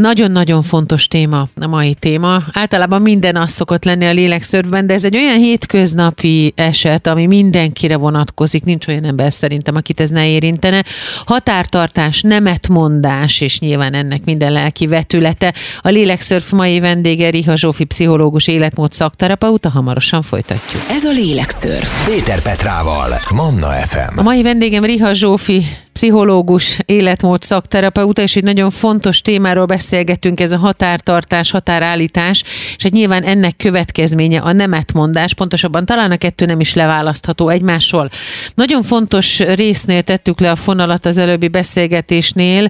[0.00, 2.42] Nagyon-nagyon fontos téma a mai téma.
[2.52, 7.96] Általában minden az szokott lenni a lélekszörvben, de ez egy olyan hétköznapi eset, ami mindenkire
[7.96, 8.64] vonatkozik.
[8.64, 10.84] Nincs olyan ember szerintem, akit ez ne érintene.
[11.26, 15.54] Határtartás, nemetmondás, és nyilván ennek minden lelki vetülete.
[15.80, 19.68] A lélekszörf mai vendége Riha Zsófi pszichológus, életmód szakterapeuta.
[19.68, 20.82] Hamarosan folytatjuk.
[20.90, 22.06] Ez a lélekszörf.
[22.06, 24.18] Péter Petrával, Manna FM.
[24.18, 30.52] A mai vendégem Riha Zsófi, pszichológus, életmód szakterapeuta, és egy nagyon fontos témáról beszélgetünk, ez
[30.52, 32.42] a határtartás, határállítás,
[32.76, 38.10] és hát nyilván ennek következménye a nemetmondás, pontosabban talán a kettő nem is leválasztható egymásról.
[38.54, 42.68] Nagyon fontos résznél tettük le a fonalat az előbbi beszélgetésnél,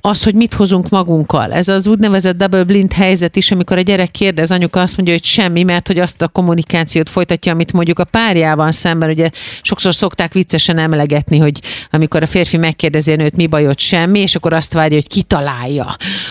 [0.00, 1.52] az, hogy mit hozunk magunkkal.
[1.52, 5.24] Ez az úgynevezett double blind helyzet is, amikor a gyerek kérdez, anyuka azt mondja, hogy
[5.24, 9.30] semmi, mert hogy azt a kommunikációt folytatja, amit mondjuk a párjával szemben, ugye
[9.62, 14.34] sokszor szokták viccesen emlegetni, hogy amikor a férfi megkérdezi a nőt, mi bajod, semmi, és
[14.34, 15.86] akkor azt várja, hogy kitalálja,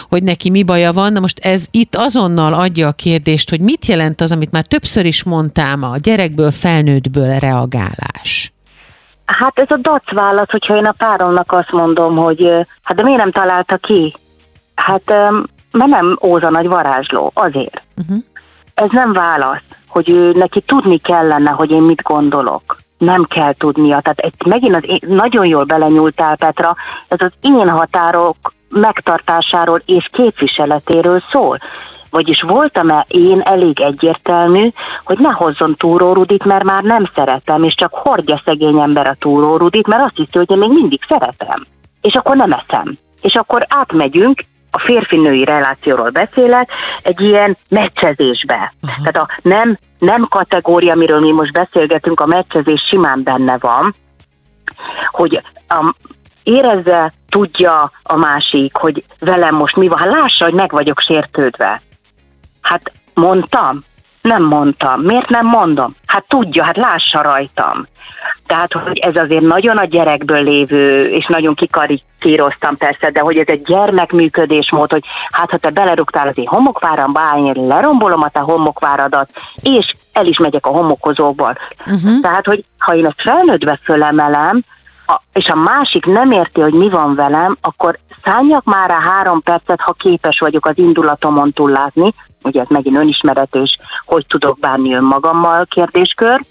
[0.09, 1.13] hogy neki mi baja van.
[1.13, 5.05] Na most ez itt azonnal adja a kérdést, hogy mit jelent az, amit már többször
[5.05, 8.53] is mondtam, a gyerekből, felnőttből reagálás.
[9.25, 12.43] Hát ez a dac válasz, hogyha én a páromnak azt mondom, hogy
[12.81, 14.13] hát de miért nem találta ki?
[14.75, 15.01] Hát
[15.71, 17.81] mert nem Óza nagy varázsló, azért.
[17.97, 18.17] Uh-huh.
[18.73, 23.99] Ez nem válasz, hogy ő neki tudni kellene, hogy én mit gondolok nem kell tudnia.
[24.01, 26.75] Tehát egy, megint az én, nagyon jól belenyúltál, Petra,
[27.07, 28.35] ez az én határok
[28.69, 31.57] megtartásáról és képviseletéről szól.
[32.09, 34.71] Vagyis voltam-e én elég egyértelmű,
[35.03, 39.87] hogy ne hozzon túrórudit, mert már nem szeretem, és csak hordja szegény ember a túrórudit,
[39.87, 41.65] mert azt hiszi, hogy én még mindig szeretem.
[42.01, 42.97] És akkor nem eszem.
[43.21, 44.43] És akkor átmegyünk
[44.75, 46.69] a férfi-női relációról beszélek,
[47.01, 48.73] egy ilyen meccsezésbe.
[48.81, 49.05] Uh-huh.
[49.05, 53.95] Tehát a nem, nem kategória, amiről mi most beszélgetünk, a meccsezés simán benne van,
[55.11, 55.95] hogy a,
[56.43, 59.97] érezze, tudja a másik, hogy velem most mi van.
[59.97, 61.81] Hát lássa, hogy meg vagyok sértődve.
[62.61, 63.83] Hát mondtam?
[64.23, 65.01] Nem mondtam.
[65.01, 65.95] Miért nem mondom?
[66.05, 67.85] Hát tudja, hát lássa rajtam.
[68.47, 73.47] Tehát, hogy ez azért nagyon a gyerekből lévő, és nagyon kikarikíroztam persze, de hogy ez
[73.47, 79.29] egy gyermekműködésmód, hogy hát ha te belerugtál az én homokváramba, én lerombolom a te homokváradat,
[79.61, 81.57] és el is megyek a homokozóból.
[81.85, 82.21] Uh-huh.
[82.21, 84.61] Tehát, hogy ha én ezt felnőttbe fölemelem,
[85.13, 89.41] a, és a másik nem érti, hogy mi van velem, akkor szálljak már rá három
[89.41, 94.59] percet, ha képes vagyok az indulatomon túl látni, ugye ez megint önismeret és hogy tudok
[94.59, 96.41] bánni önmagammal kérdéskör,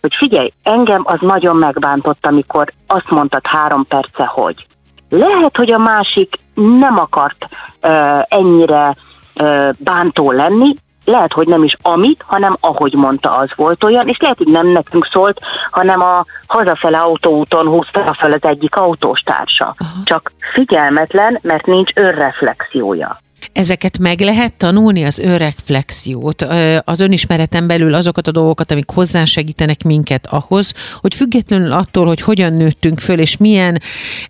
[0.00, 4.66] hogy figyelj, engem az nagyon megbántott, amikor azt mondtad három perce, hogy.
[5.08, 7.48] Lehet, hogy a másik nem akart
[7.82, 8.96] uh, ennyire
[9.40, 10.74] uh, bántó lenni,
[11.06, 14.66] lehet, hogy nem is amit, hanem ahogy mondta, az volt olyan, és lehet, hogy nem
[14.66, 15.40] nekünk szólt,
[15.70, 19.64] hanem a hazafele autóúton húzta fel az egyik autóstársa.
[19.64, 19.90] Aha.
[20.04, 23.24] Csak figyelmetlen, mert nincs önreflexiója.
[23.52, 26.46] Ezeket meg lehet tanulni, az önreflexiót,
[26.84, 32.52] az önismereten belül azokat a dolgokat, amik hozzásegítenek minket ahhoz, hogy függetlenül attól, hogy hogyan
[32.52, 33.80] nőttünk föl, és milyen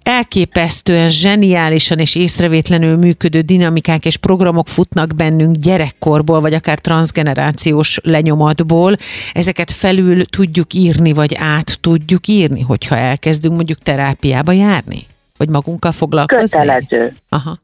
[0.02, 8.96] elképesztően, zseniálisan és észrevétlenül működő dinamikák és programok futnak bennünk gyerekkorból, vagy akár transgenerációs lenyomatból,
[9.32, 15.06] ezeket felül tudjuk írni, vagy át tudjuk írni, hogyha elkezdünk mondjuk terápiába járni?
[15.36, 16.58] Vagy magunkkal foglalkozni?
[16.58, 17.12] Kötelező.
[17.28, 17.56] Aha.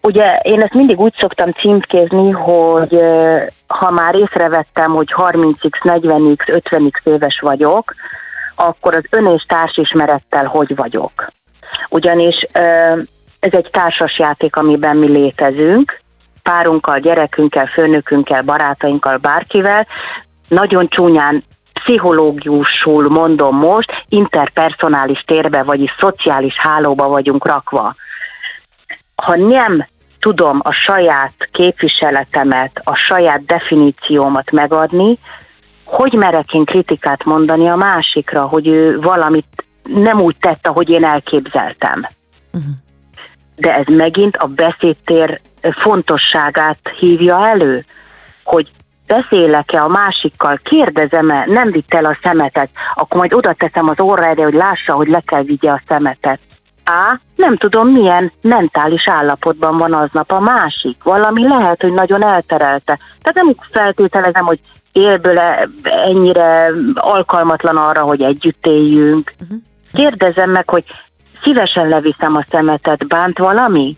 [0.00, 3.00] Ugye én ezt mindig úgy szoktam címkézni, hogy
[3.66, 7.94] ha már észrevettem, hogy 30x, 40x, 50x éves vagyok,
[8.54, 11.32] akkor az ön és társismerettel hogy vagyok.
[11.88, 12.46] Ugyanis
[13.40, 16.00] ez egy társasjáték, amiben mi létezünk,
[16.42, 19.86] párunkkal, gyerekünkkel, főnökünkkel, barátainkkal, bárkivel,
[20.48, 21.44] nagyon csúnyán
[21.86, 27.94] pszichológiusul mondom most, interpersonális térbe, vagyis szociális hálóba vagyunk rakva.
[29.16, 29.86] Ha nem
[30.18, 35.18] tudom a saját képviseletemet, a saját definíciómat megadni,
[35.84, 41.04] hogy merek én kritikát mondani a másikra, hogy ő valamit nem úgy tett, ahogy én
[41.04, 42.06] elképzeltem.
[42.52, 42.72] Uh-huh.
[43.56, 47.84] De ez megint a beszédtér fontosságát hívja elő,
[48.44, 48.70] hogy
[49.06, 54.24] beszélek-e a másikkal, kérdezem-e, nem vitt el a szemetet, akkor majd oda teszem az orra
[54.24, 56.40] erre, hogy lássa, hogy le kell vigye a szemetet.
[56.84, 57.18] A.
[57.36, 61.02] Nem tudom, milyen mentális állapotban van aznap a másik.
[61.02, 62.98] Valami lehet, hogy nagyon elterelte.
[63.22, 64.60] Tehát nem feltételezem, hogy
[64.92, 65.38] élből
[65.82, 69.34] ennyire alkalmatlan arra, hogy együtt éljünk.
[69.40, 69.58] Uh-huh.
[69.92, 70.84] Kérdezem meg, hogy
[71.42, 73.96] szívesen leviszem a szemetet, bánt valami?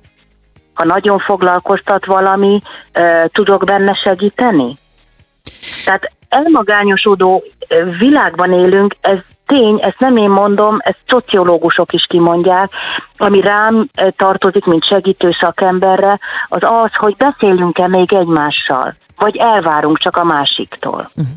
[0.75, 2.61] Ha nagyon foglalkoztat valami,
[3.33, 4.77] tudok benne segíteni?
[5.85, 7.45] Tehát elmagányosodó
[7.99, 12.71] világban élünk, ez tény, ezt nem én mondom, ezt szociológusok is kimondják,
[13.17, 20.17] ami rám tartozik, mint segítő szakemberre, az az, hogy beszélünk-e még egymással, vagy elvárunk csak
[20.17, 21.11] a másiktól.
[21.15, 21.35] Uh-huh.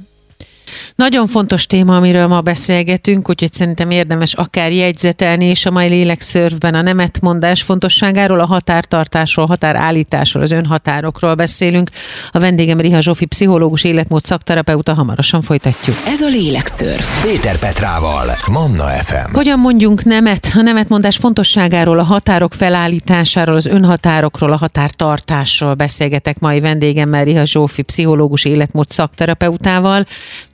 [0.95, 6.73] Nagyon fontos téma, amiről ma beszélgetünk, úgyhogy szerintem érdemes akár jegyzetelni, és a mai lélekszörvben
[6.73, 11.89] a nemetmondás fontosságáról, a határtartásról, határállításról, az önhatárokról beszélünk.
[12.31, 15.95] A vendégem Riha Zsófi, pszichológus, életmód szakterapeuta, hamarosan folytatjuk.
[16.07, 17.03] Ez a lélekszörv.
[17.21, 19.33] Péter Petrával, Manna FM.
[19.33, 20.51] Hogyan mondjunk nemet?
[20.55, 27.81] A nemetmondás fontosságáról, a határok felállításáról, az önhatárokról, a határtartásról beszélgetek mai vendégemmel, Riha Zsófi,
[27.81, 30.05] pszichológus, életmód szakterapeutával.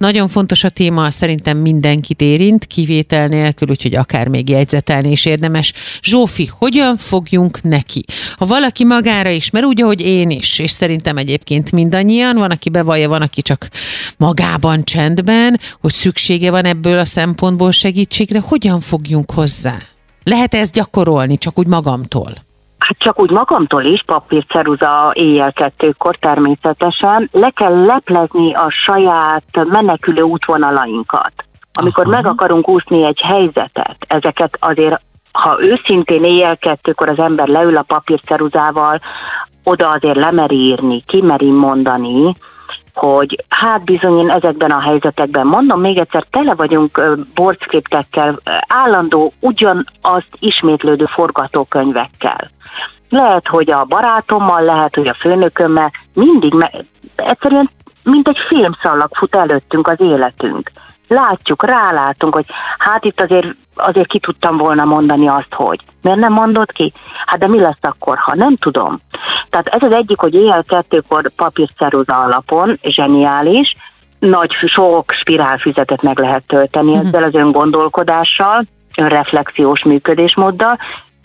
[0.08, 5.74] Nagyon fontos a téma, szerintem mindenkit érint, kivétel nélkül, úgyhogy akár még jegyzetelni is érdemes.
[6.02, 8.06] Zsófi, hogyan fogjunk neki?
[8.38, 12.70] Ha valaki magára is, mert úgy, ahogy én is, és szerintem egyébként mindannyian, van, aki
[12.70, 13.70] bevallja, van, aki csak
[14.18, 19.82] magában, csendben, hogy szüksége van ebből a szempontból segítségre, hogyan fogjunk hozzá?
[20.24, 22.47] Lehet ezt gyakorolni, csak úgy magamtól?
[22.88, 30.22] Hát csak úgy magamtól is, papírceruza éjjel kettőkor természetesen, le kell leplezni a saját menekülő
[30.22, 31.34] útvonalainkat.
[31.74, 32.16] Amikor Aha.
[32.16, 37.82] meg akarunk úszni egy helyzetet, ezeket azért, ha őszintén éjjel kettőkor az ember leül a
[37.82, 39.00] papírceruzával,
[39.64, 42.34] oda azért lemeri írni, kimeri mondani,
[42.94, 47.02] hogy hát bizony én ezekben a helyzetekben, mondom még egyszer, tele vagyunk
[47.36, 52.56] bordskriptekkel, állandó ugyanazt ismétlődő forgatókönyvekkel.
[53.10, 57.70] Lehet, hogy a barátommal, lehet, hogy a főnökömmel, mindig, me- egyszerűen
[58.04, 60.72] mint egy filmszallag fut előttünk az életünk.
[61.08, 62.46] Látjuk, rálátunk, hogy
[62.78, 65.80] hát itt azért, azért ki tudtam volna mondani azt, hogy.
[66.02, 66.94] Miért nem mondod ki?
[67.26, 69.00] Hát de mi lesz akkor, ha nem tudom?
[69.50, 73.76] Tehát ez az egyik, hogy éjjel kettőkor papírceruza alapon, zseniális,
[74.20, 77.08] nagy, sok spirálfüzetet meg lehet tölteni uh-huh.
[77.08, 78.64] ezzel az öngondolkodással,
[78.98, 80.78] önreflexiós működésmóddal,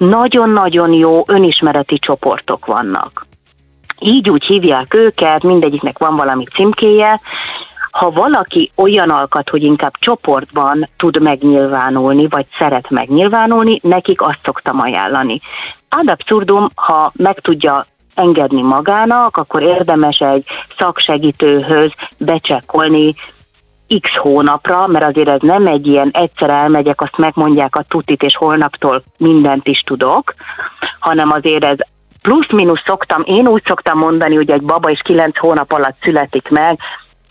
[0.08, 3.26] nagyon-nagyon jó önismereti csoportok vannak.
[3.98, 7.20] Így úgy hívják őket, mindegyiknek van valami címkéje,
[7.90, 14.80] ha valaki olyan alkat, hogy inkább csoportban tud megnyilvánulni, vagy szeret megnyilvánulni, nekik azt szoktam
[14.80, 15.40] ajánlani.
[15.88, 20.44] Ad abszurdum, ha meg tudja engedni magának, akkor érdemes egy
[20.78, 23.14] szaksegítőhöz becsekkolni
[24.00, 28.36] x hónapra, mert azért ez nem egy ilyen egyszer elmegyek, azt megmondják a tutit, és
[28.36, 30.34] holnaptól mindent is tudok,
[30.98, 31.76] hanem azért ez
[32.22, 36.78] plusz-minusz szoktam, én úgy szoktam mondani, hogy egy baba is kilenc hónap alatt születik meg,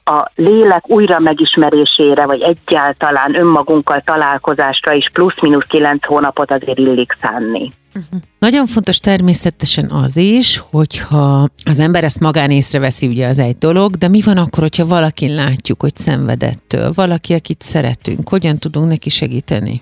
[0.03, 7.71] a lélek újra megismerésére, vagy egyáltalán önmagunkkal találkozásra is plusz-minusz kilenc hónapot azért illik szánni.
[7.95, 8.21] Uh-huh.
[8.39, 13.95] Nagyon fontos természetesen az is, hogyha az ember ezt magán észreveszi, ugye az egy dolog,
[13.95, 19.09] de mi van akkor, hogyha valakin látjuk, hogy szenvedettől, valaki, akit szeretünk, hogyan tudunk neki
[19.09, 19.81] segíteni?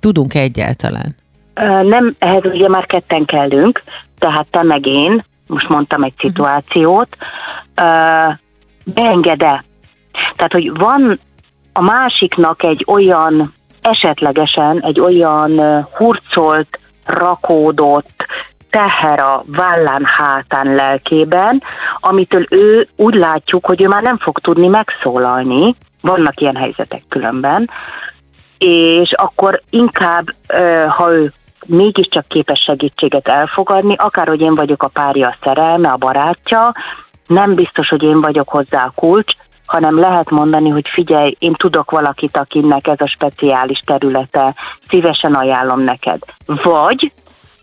[0.00, 1.16] Tudunk egyáltalán?
[1.82, 3.82] Nem, ehhez ugye már ketten kellünk,
[4.18, 6.26] tehát te meg én, most mondtam egy mhm.
[6.26, 7.16] szituációt,
[8.94, 9.64] beenged-e?
[10.34, 11.20] Tehát, hogy van
[11.72, 18.26] a másiknak egy olyan, esetlegesen egy olyan hurcolt, rakódott
[18.70, 21.62] teher a vállán, hátán, lelkében,
[21.94, 27.70] amitől ő úgy látjuk, hogy ő már nem fog tudni megszólalni, vannak ilyen helyzetek különben,
[28.58, 30.24] és akkor inkább,
[30.88, 31.32] ha ő
[31.66, 36.74] mégiscsak képes segítséget elfogadni, akárhogy én vagyok a párja, a szerelme, a barátja,
[37.28, 39.32] nem biztos, hogy én vagyok hozzá a kulcs,
[39.66, 44.54] hanem lehet mondani, hogy figyelj, én tudok valakit, akinek ez a speciális területe,
[44.88, 46.18] szívesen ajánlom neked.
[46.46, 47.12] Vagy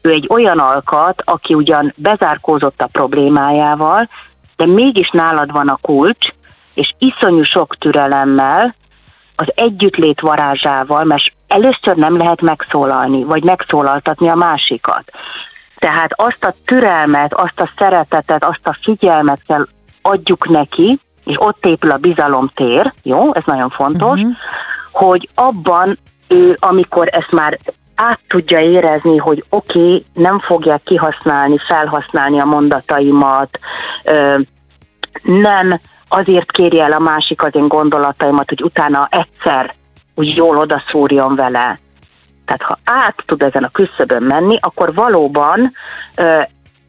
[0.02, 4.10] ő egy olyan alkat, aki ugyan bezárkózott a problémájával,
[4.56, 6.28] de mégis nálad van a kulcs,
[6.74, 8.76] és iszonyú sok türelemmel,
[9.36, 15.12] az együttlét varázsával, mert először nem lehet megszólalni, vagy megszólaltatni a másikat.
[15.76, 19.68] Tehát azt a türelmet, azt a szeretetet, azt a figyelmet kell
[20.02, 24.36] adjuk neki, és ott épül a bizalomtér, jó, ez nagyon fontos, uh-huh.
[24.92, 25.98] hogy abban
[26.28, 27.60] ő, amikor ezt már
[27.96, 33.60] át tudja érezni, hogy oké, okay, nem fogják kihasználni, felhasználni a mondataimat,
[34.04, 34.40] ö,
[35.22, 39.74] nem azért kérje el a másik az én gondolataimat, hogy utána egyszer
[40.16, 41.80] úgy jól odaszúrjon vele.
[42.46, 45.72] Tehát ha át tud ezen a küszöbön menni, akkor valóban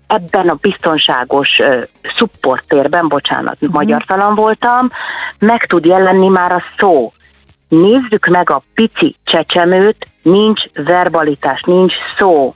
[0.06, 1.82] ebben a biztonságos uh,
[2.16, 3.72] szupporttérben, bocsánat, uh-huh.
[3.72, 4.90] magyartalan voltam,
[5.38, 7.12] meg tud jelenni már a szó.
[7.68, 12.54] Nézzük meg a pici csecsemőt, nincs verbalitás, nincs szó.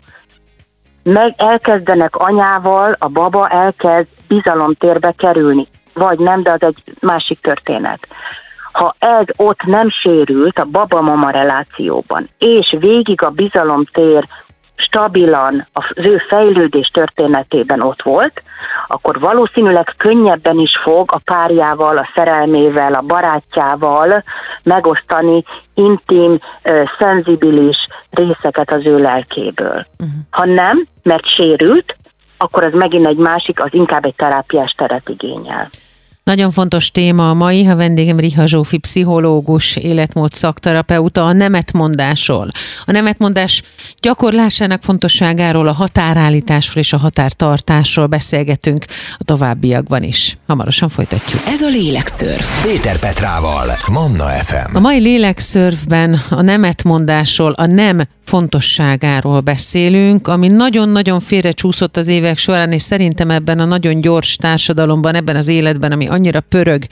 [1.02, 5.66] Meg elkezdenek anyával, a baba elkezd bizalomtérbe kerülni.
[5.92, 8.08] Vagy nem, de az egy másik történet.
[8.72, 14.26] Ha ez ott nem sérült a baba-mama relációban, és végig a bizalomtér
[14.76, 18.42] stabilan az ő fejlődés történetében ott volt,
[18.86, 24.24] akkor valószínűleg könnyebben is fog a párjával, a szerelmével, a barátjával
[24.62, 25.44] megosztani
[25.74, 26.38] intim,
[26.98, 27.76] szenzibilis
[28.10, 29.86] részeket az ő lelkéből.
[29.98, 30.16] Uh-huh.
[30.30, 31.96] Ha nem, mert sérült,
[32.38, 35.70] akkor az megint egy másik, az inkább egy terápiás teret igényel.
[36.30, 42.48] Nagyon fontos téma a mai, ha vendégem Riha Zsófi, pszichológus, életmód szakterapeuta, a nemetmondásról.
[42.84, 43.62] A nemetmondás
[44.00, 48.84] gyakorlásának fontosságáról, a határállításról és a határtartásról beszélgetünk
[49.18, 50.38] a továbbiakban is.
[50.46, 51.42] Hamarosan folytatjuk.
[51.46, 52.62] Ez a Lélekszörf.
[52.62, 54.76] Péter Petrával, Manna FM.
[54.76, 62.72] A mai Lélekszörfben a nemetmondásról, a nem fontosságáról beszélünk, ami nagyon-nagyon félrecsúszott az évek során,
[62.72, 66.84] és szerintem ebben a nagyon gyors társadalomban, ebben az életben, ami annyira pörög,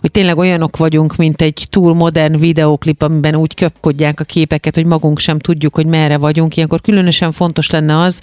[0.00, 4.86] hogy tényleg olyanok vagyunk, mint egy túl modern videóklip, amiben úgy köpkodják a képeket, hogy
[4.86, 6.56] magunk sem tudjuk, hogy merre vagyunk.
[6.56, 8.20] Ilyenkor különösen fontos lenne az,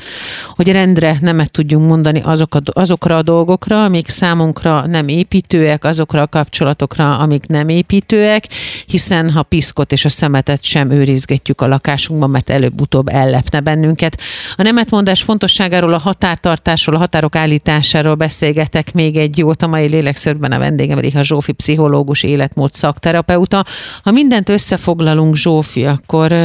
[0.55, 6.21] hogy rendre nemet tudjunk mondani azok a, azokra a dolgokra, amik számunkra nem építőek, azokra
[6.21, 8.47] a kapcsolatokra, amik nem építőek,
[8.85, 14.19] hiszen ha piszkot és a szemetet sem őrizgetjük a lakásunkban, mert előbb-utóbb ellepne bennünket.
[14.55, 20.42] A nemetmondás fontosságáról, a határtartásról, a határok állításáról beszélgetek még egy jót a mai lélekszörben
[20.51, 23.65] a vendégem Riha Zsófi, pszichológus, életmód szakterapeuta.
[24.03, 26.35] Ha mindent összefoglalunk, Zsófi, akkor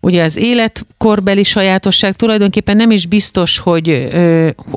[0.00, 4.08] ugye az életkorbeli sajátosság tulajdonképpen nem is biztos, hogy,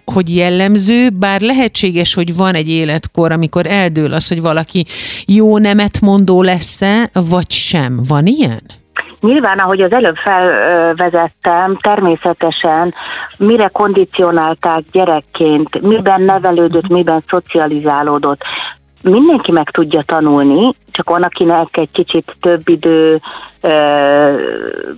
[0.05, 4.85] hogy jellemző, bár lehetséges, hogy van egy életkor, amikor eldől az, hogy valaki
[5.25, 8.03] jó nemet mondó lesz-e, vagy sem.
[8.07, 8.61] Van ilyen?
[9.19, 12.93] Nyilván, ahogy az előbb felvezettem, természetesen
[13.37, 18.41] mire kondicionálták gyerekként, miben nevelődött, miben szocializálódott,
[19.03, 23.21] mindenki meg tudja tanulni, csak van, akinek egy kicsit több idő,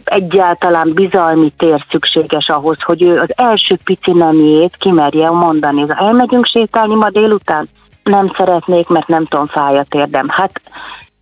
[0.04, 5.86] egyáltalán bizalmi tér szükséges ahhoz, hogy ő az első pici nemjét kimerje mondani.
[5.88, 7.68] Elmegyünk sétálni ma délután?
[8.04, 10.28] Nem szeretnék, mert nem tudom, fáj a térdem.
[10.30, 10.62] Hát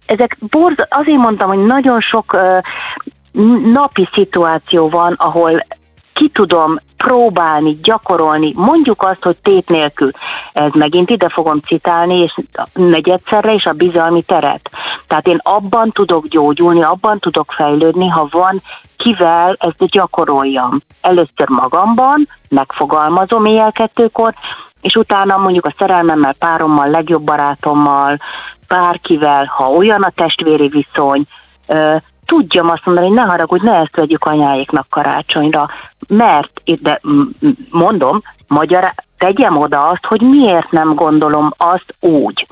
[0.07, 2.37] ezek borz, azért mondtam, hogy nagyon sok
[3.63, 5.65] napi szituáció van, ahol
[6.13, 10.11] ki tudom próbálni, gyakorolni, mondjuk azt, hogy tét nélkül.
[10.53, 12.39] Ez megint ide fogom citálni, és
[12.73, 14.69] negyedszerre is a bizalmi teret.
[15.07, 18.61] Tehát én abban tudok gyógyulni, abban tudok fejlődni, ha van
[18.97, 20.81] kivel ezt gyakoroljam.
[21.01, 24.33] Először magamban, megfogalmazom éjjel kettőkor,
[24.87, 28.19] és utána mondjuk a szerelmemmel, párommal, legjobb barátommal,
[28.67, 31.23] bárkivel, ha olyan a testvéri viszony,
[32.25, 35.69] tudjam azt mondani, hogy ne haragudj, ne ezt vegyük anyáéknak karácsonyra,
[36.07, 37.01] mert, de
[37.69, 42.47] mondom, magyar, tegyem oda azt, hogy miért nem gondolom azt úgy.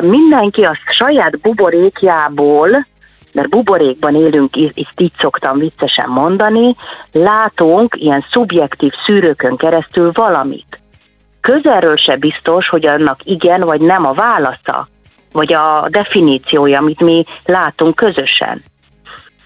[0.00, 2.86] Mindenki a saját buborékjából,
[3.32, 6.76] mert buborékban élünk, ezt így szoktam viccesen mondani,
[7.12, 10.78] látunk ilyen szubjektív szűrőkön keresztül valamit.
[11.44, 14.88] Közelről se biztos, hogy annak igen vagy nem a válasza,
[15.32, 18.62] vagy a definíciója, amit mi látunk közösen.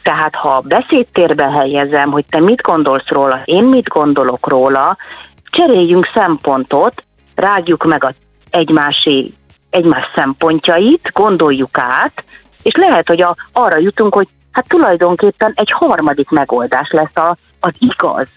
[0.03, 4.97] Tehát ha beszédtérbe helyezem, hogy te mit gondolsz róla, én mit gondolok róla,
[5.51, 7.03] cseréljünk szempontot,
[7.35, 8.13] rágjuk meg a
[8.51, 9.35] egymási,
[9.71, 12.25] egymás szempontjait, gondoljuk át,
[12.63, 17.73] és lehet, hogy a, arra jutunk, hogy hát tulajdonképpen egy harmadik megoldás lesz a az
[17.79, 18.29] igaz.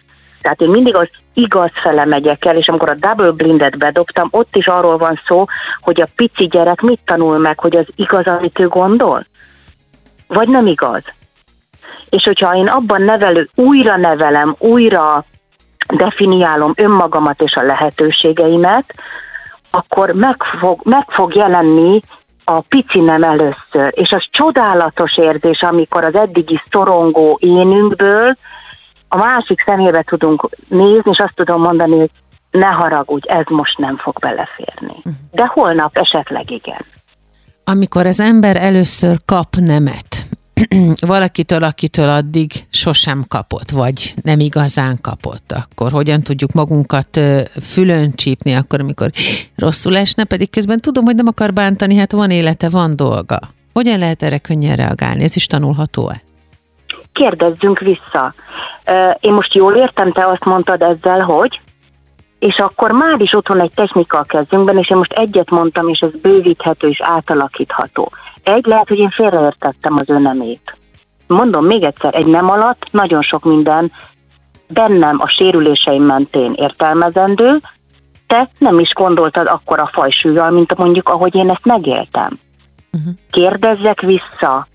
[0.41, 4.55] Tehát én mindig az igaz fele megyek el, és amikor a double blindet bedobtam, ott
[4.55, 5.45] is arról van szó,
[5.79, 9.25] hogy a pici gyerek mit tanul meg, hogy az igaz, amit ő gondol?
[10.27, 11.03] Vagy nem igaz?
[12.09, 15.25] És hogyha én abban nevelő, újra nevelem, újra
[15.87, 18.93] definiálom önmagamat és a lehetőségeimet,
[19.69, 21.99] akkor meg fog, meg fog jelenni
[22.43, 23.91] a pici nem először.
[23.91, 28.37] És az csodálatos érzés, amikor az eddigi szorongó énünkből
[29.13, 32.09] a másik szemébe tudunk nézni, és azt tudom mondani, hogy
[32.51, 34.95] ne haragudj, ez most nem fog beleférni.
[35.03, 35.13] Mhm.
[35.31, 36.85] De holnap esetleg igen.
[37.63, 40.27] Amikor az ember először kap nemet,
[41.07, 47.19] valakitől, akitől addig sosem kapott, vagy nem igazán kapott, akkor hogyan tudjuk magunkat
[47.61, 49.11] fülön csípni, akkor, amikor
[49.55, 53.39] rosszul esne, pedig közben tudom, hogy nem akar bántani, hát van élete, van dolga.
[53.73, 55.23] Hogyan lehet erre könnyen reagálni?
[55.23, 56.21] Ez is tanulható-e?
[57.13, 58.33] Kérdezzünk vissza.
[59.19, 61.59] Én most jól értem, te azt mondtad ezzel, hogy
[62.39, 65.99] és akkor már is otthon egy technika a kezünkben, és én most egyet mondtam, és
[65.99, 68.11] ez bővíthető és átalakítható.
[68.43, 70.77] Egy, lehet, hogy én félreértettem az önemét.
[71.27, 73.91] Mondom még egyszer, egy nem alatt nagyon sok minden
[74.67, 77.59] bennem a sérüléseim mentén értelmezendő,
[78.27, 82.39] te nem is gondoltad akkor a fajsúlyjal, mint mondjuk ahogy én ezt megéltem.
[82.91, 83.13] Uh-huh.
[83.31, 84.67] Kérdezzek vissza,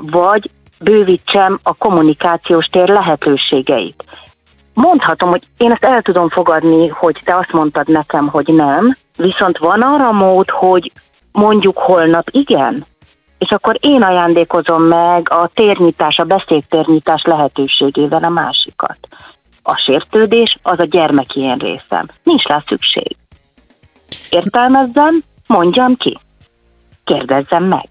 [0.00, 4.04] vagy bővítsem a kommunikációs tér lehetőségeit.
[4.74, 9.58] Mondhatom, hogy én ezt el tudom fogadni, hogy te azt mondtad nekem, hogy nem, viszont
[9.58, 10.92] van arra mód, hogy
[11.32, 12.86] mondjuk holnap igen,
[13.38, 18.98] és akkor én ajándékozom meg a térnyitás, a beszédtérnyitás lehetőségével a másikat.
[19.62, 22.08] A sértődés az a gyermeki én részem.
[22.22, 23.16] Nincs rá szükség.
[24.30, 26.18] Értelmezzem, mondjam ki.
[27.04, 27.88] Kérdezzem meg.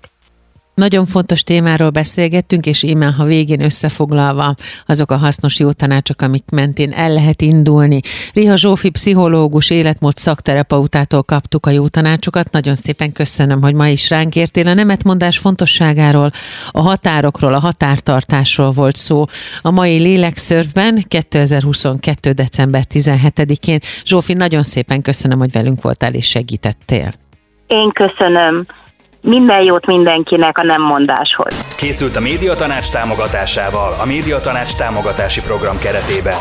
[0.80, 4.56] Nagyon fontos témáról beszélgettünk, és íme, ha végén összefoglalva
[4.86, 8.00] azok a hasznos jó tanácsok, amik mentén el lehet indulni.
[8.34, 12.52] Riha Zsófi pszichológus, életmód szakterapeutától kaptuk a jó tanácsokat.
[12.52, 14.68] Nagyon szépen köszönöm, hogy ma is ránk értél.
[14.68, 16.32] A nemetmondás fontosságáról,
[16.72, 19.26] a határokról, a határtartásról volt szó
[19.62, 22.32] a mai lélekszörfben 2022.
[22.32, 23.80] december 17-én.
[24.06, 27.12] Zsófi, nagyon szépen köszönöm, hogy velünk voltál és segítettél.
[27.68, 28.66] Én köszönöm.
[29.22, 31.76] Minden jót mindenkinek a nem mondáshoz.
[31.76, 36.38] Készült a Médiatanács támogatásával a Médiatanács támogatási program keretében.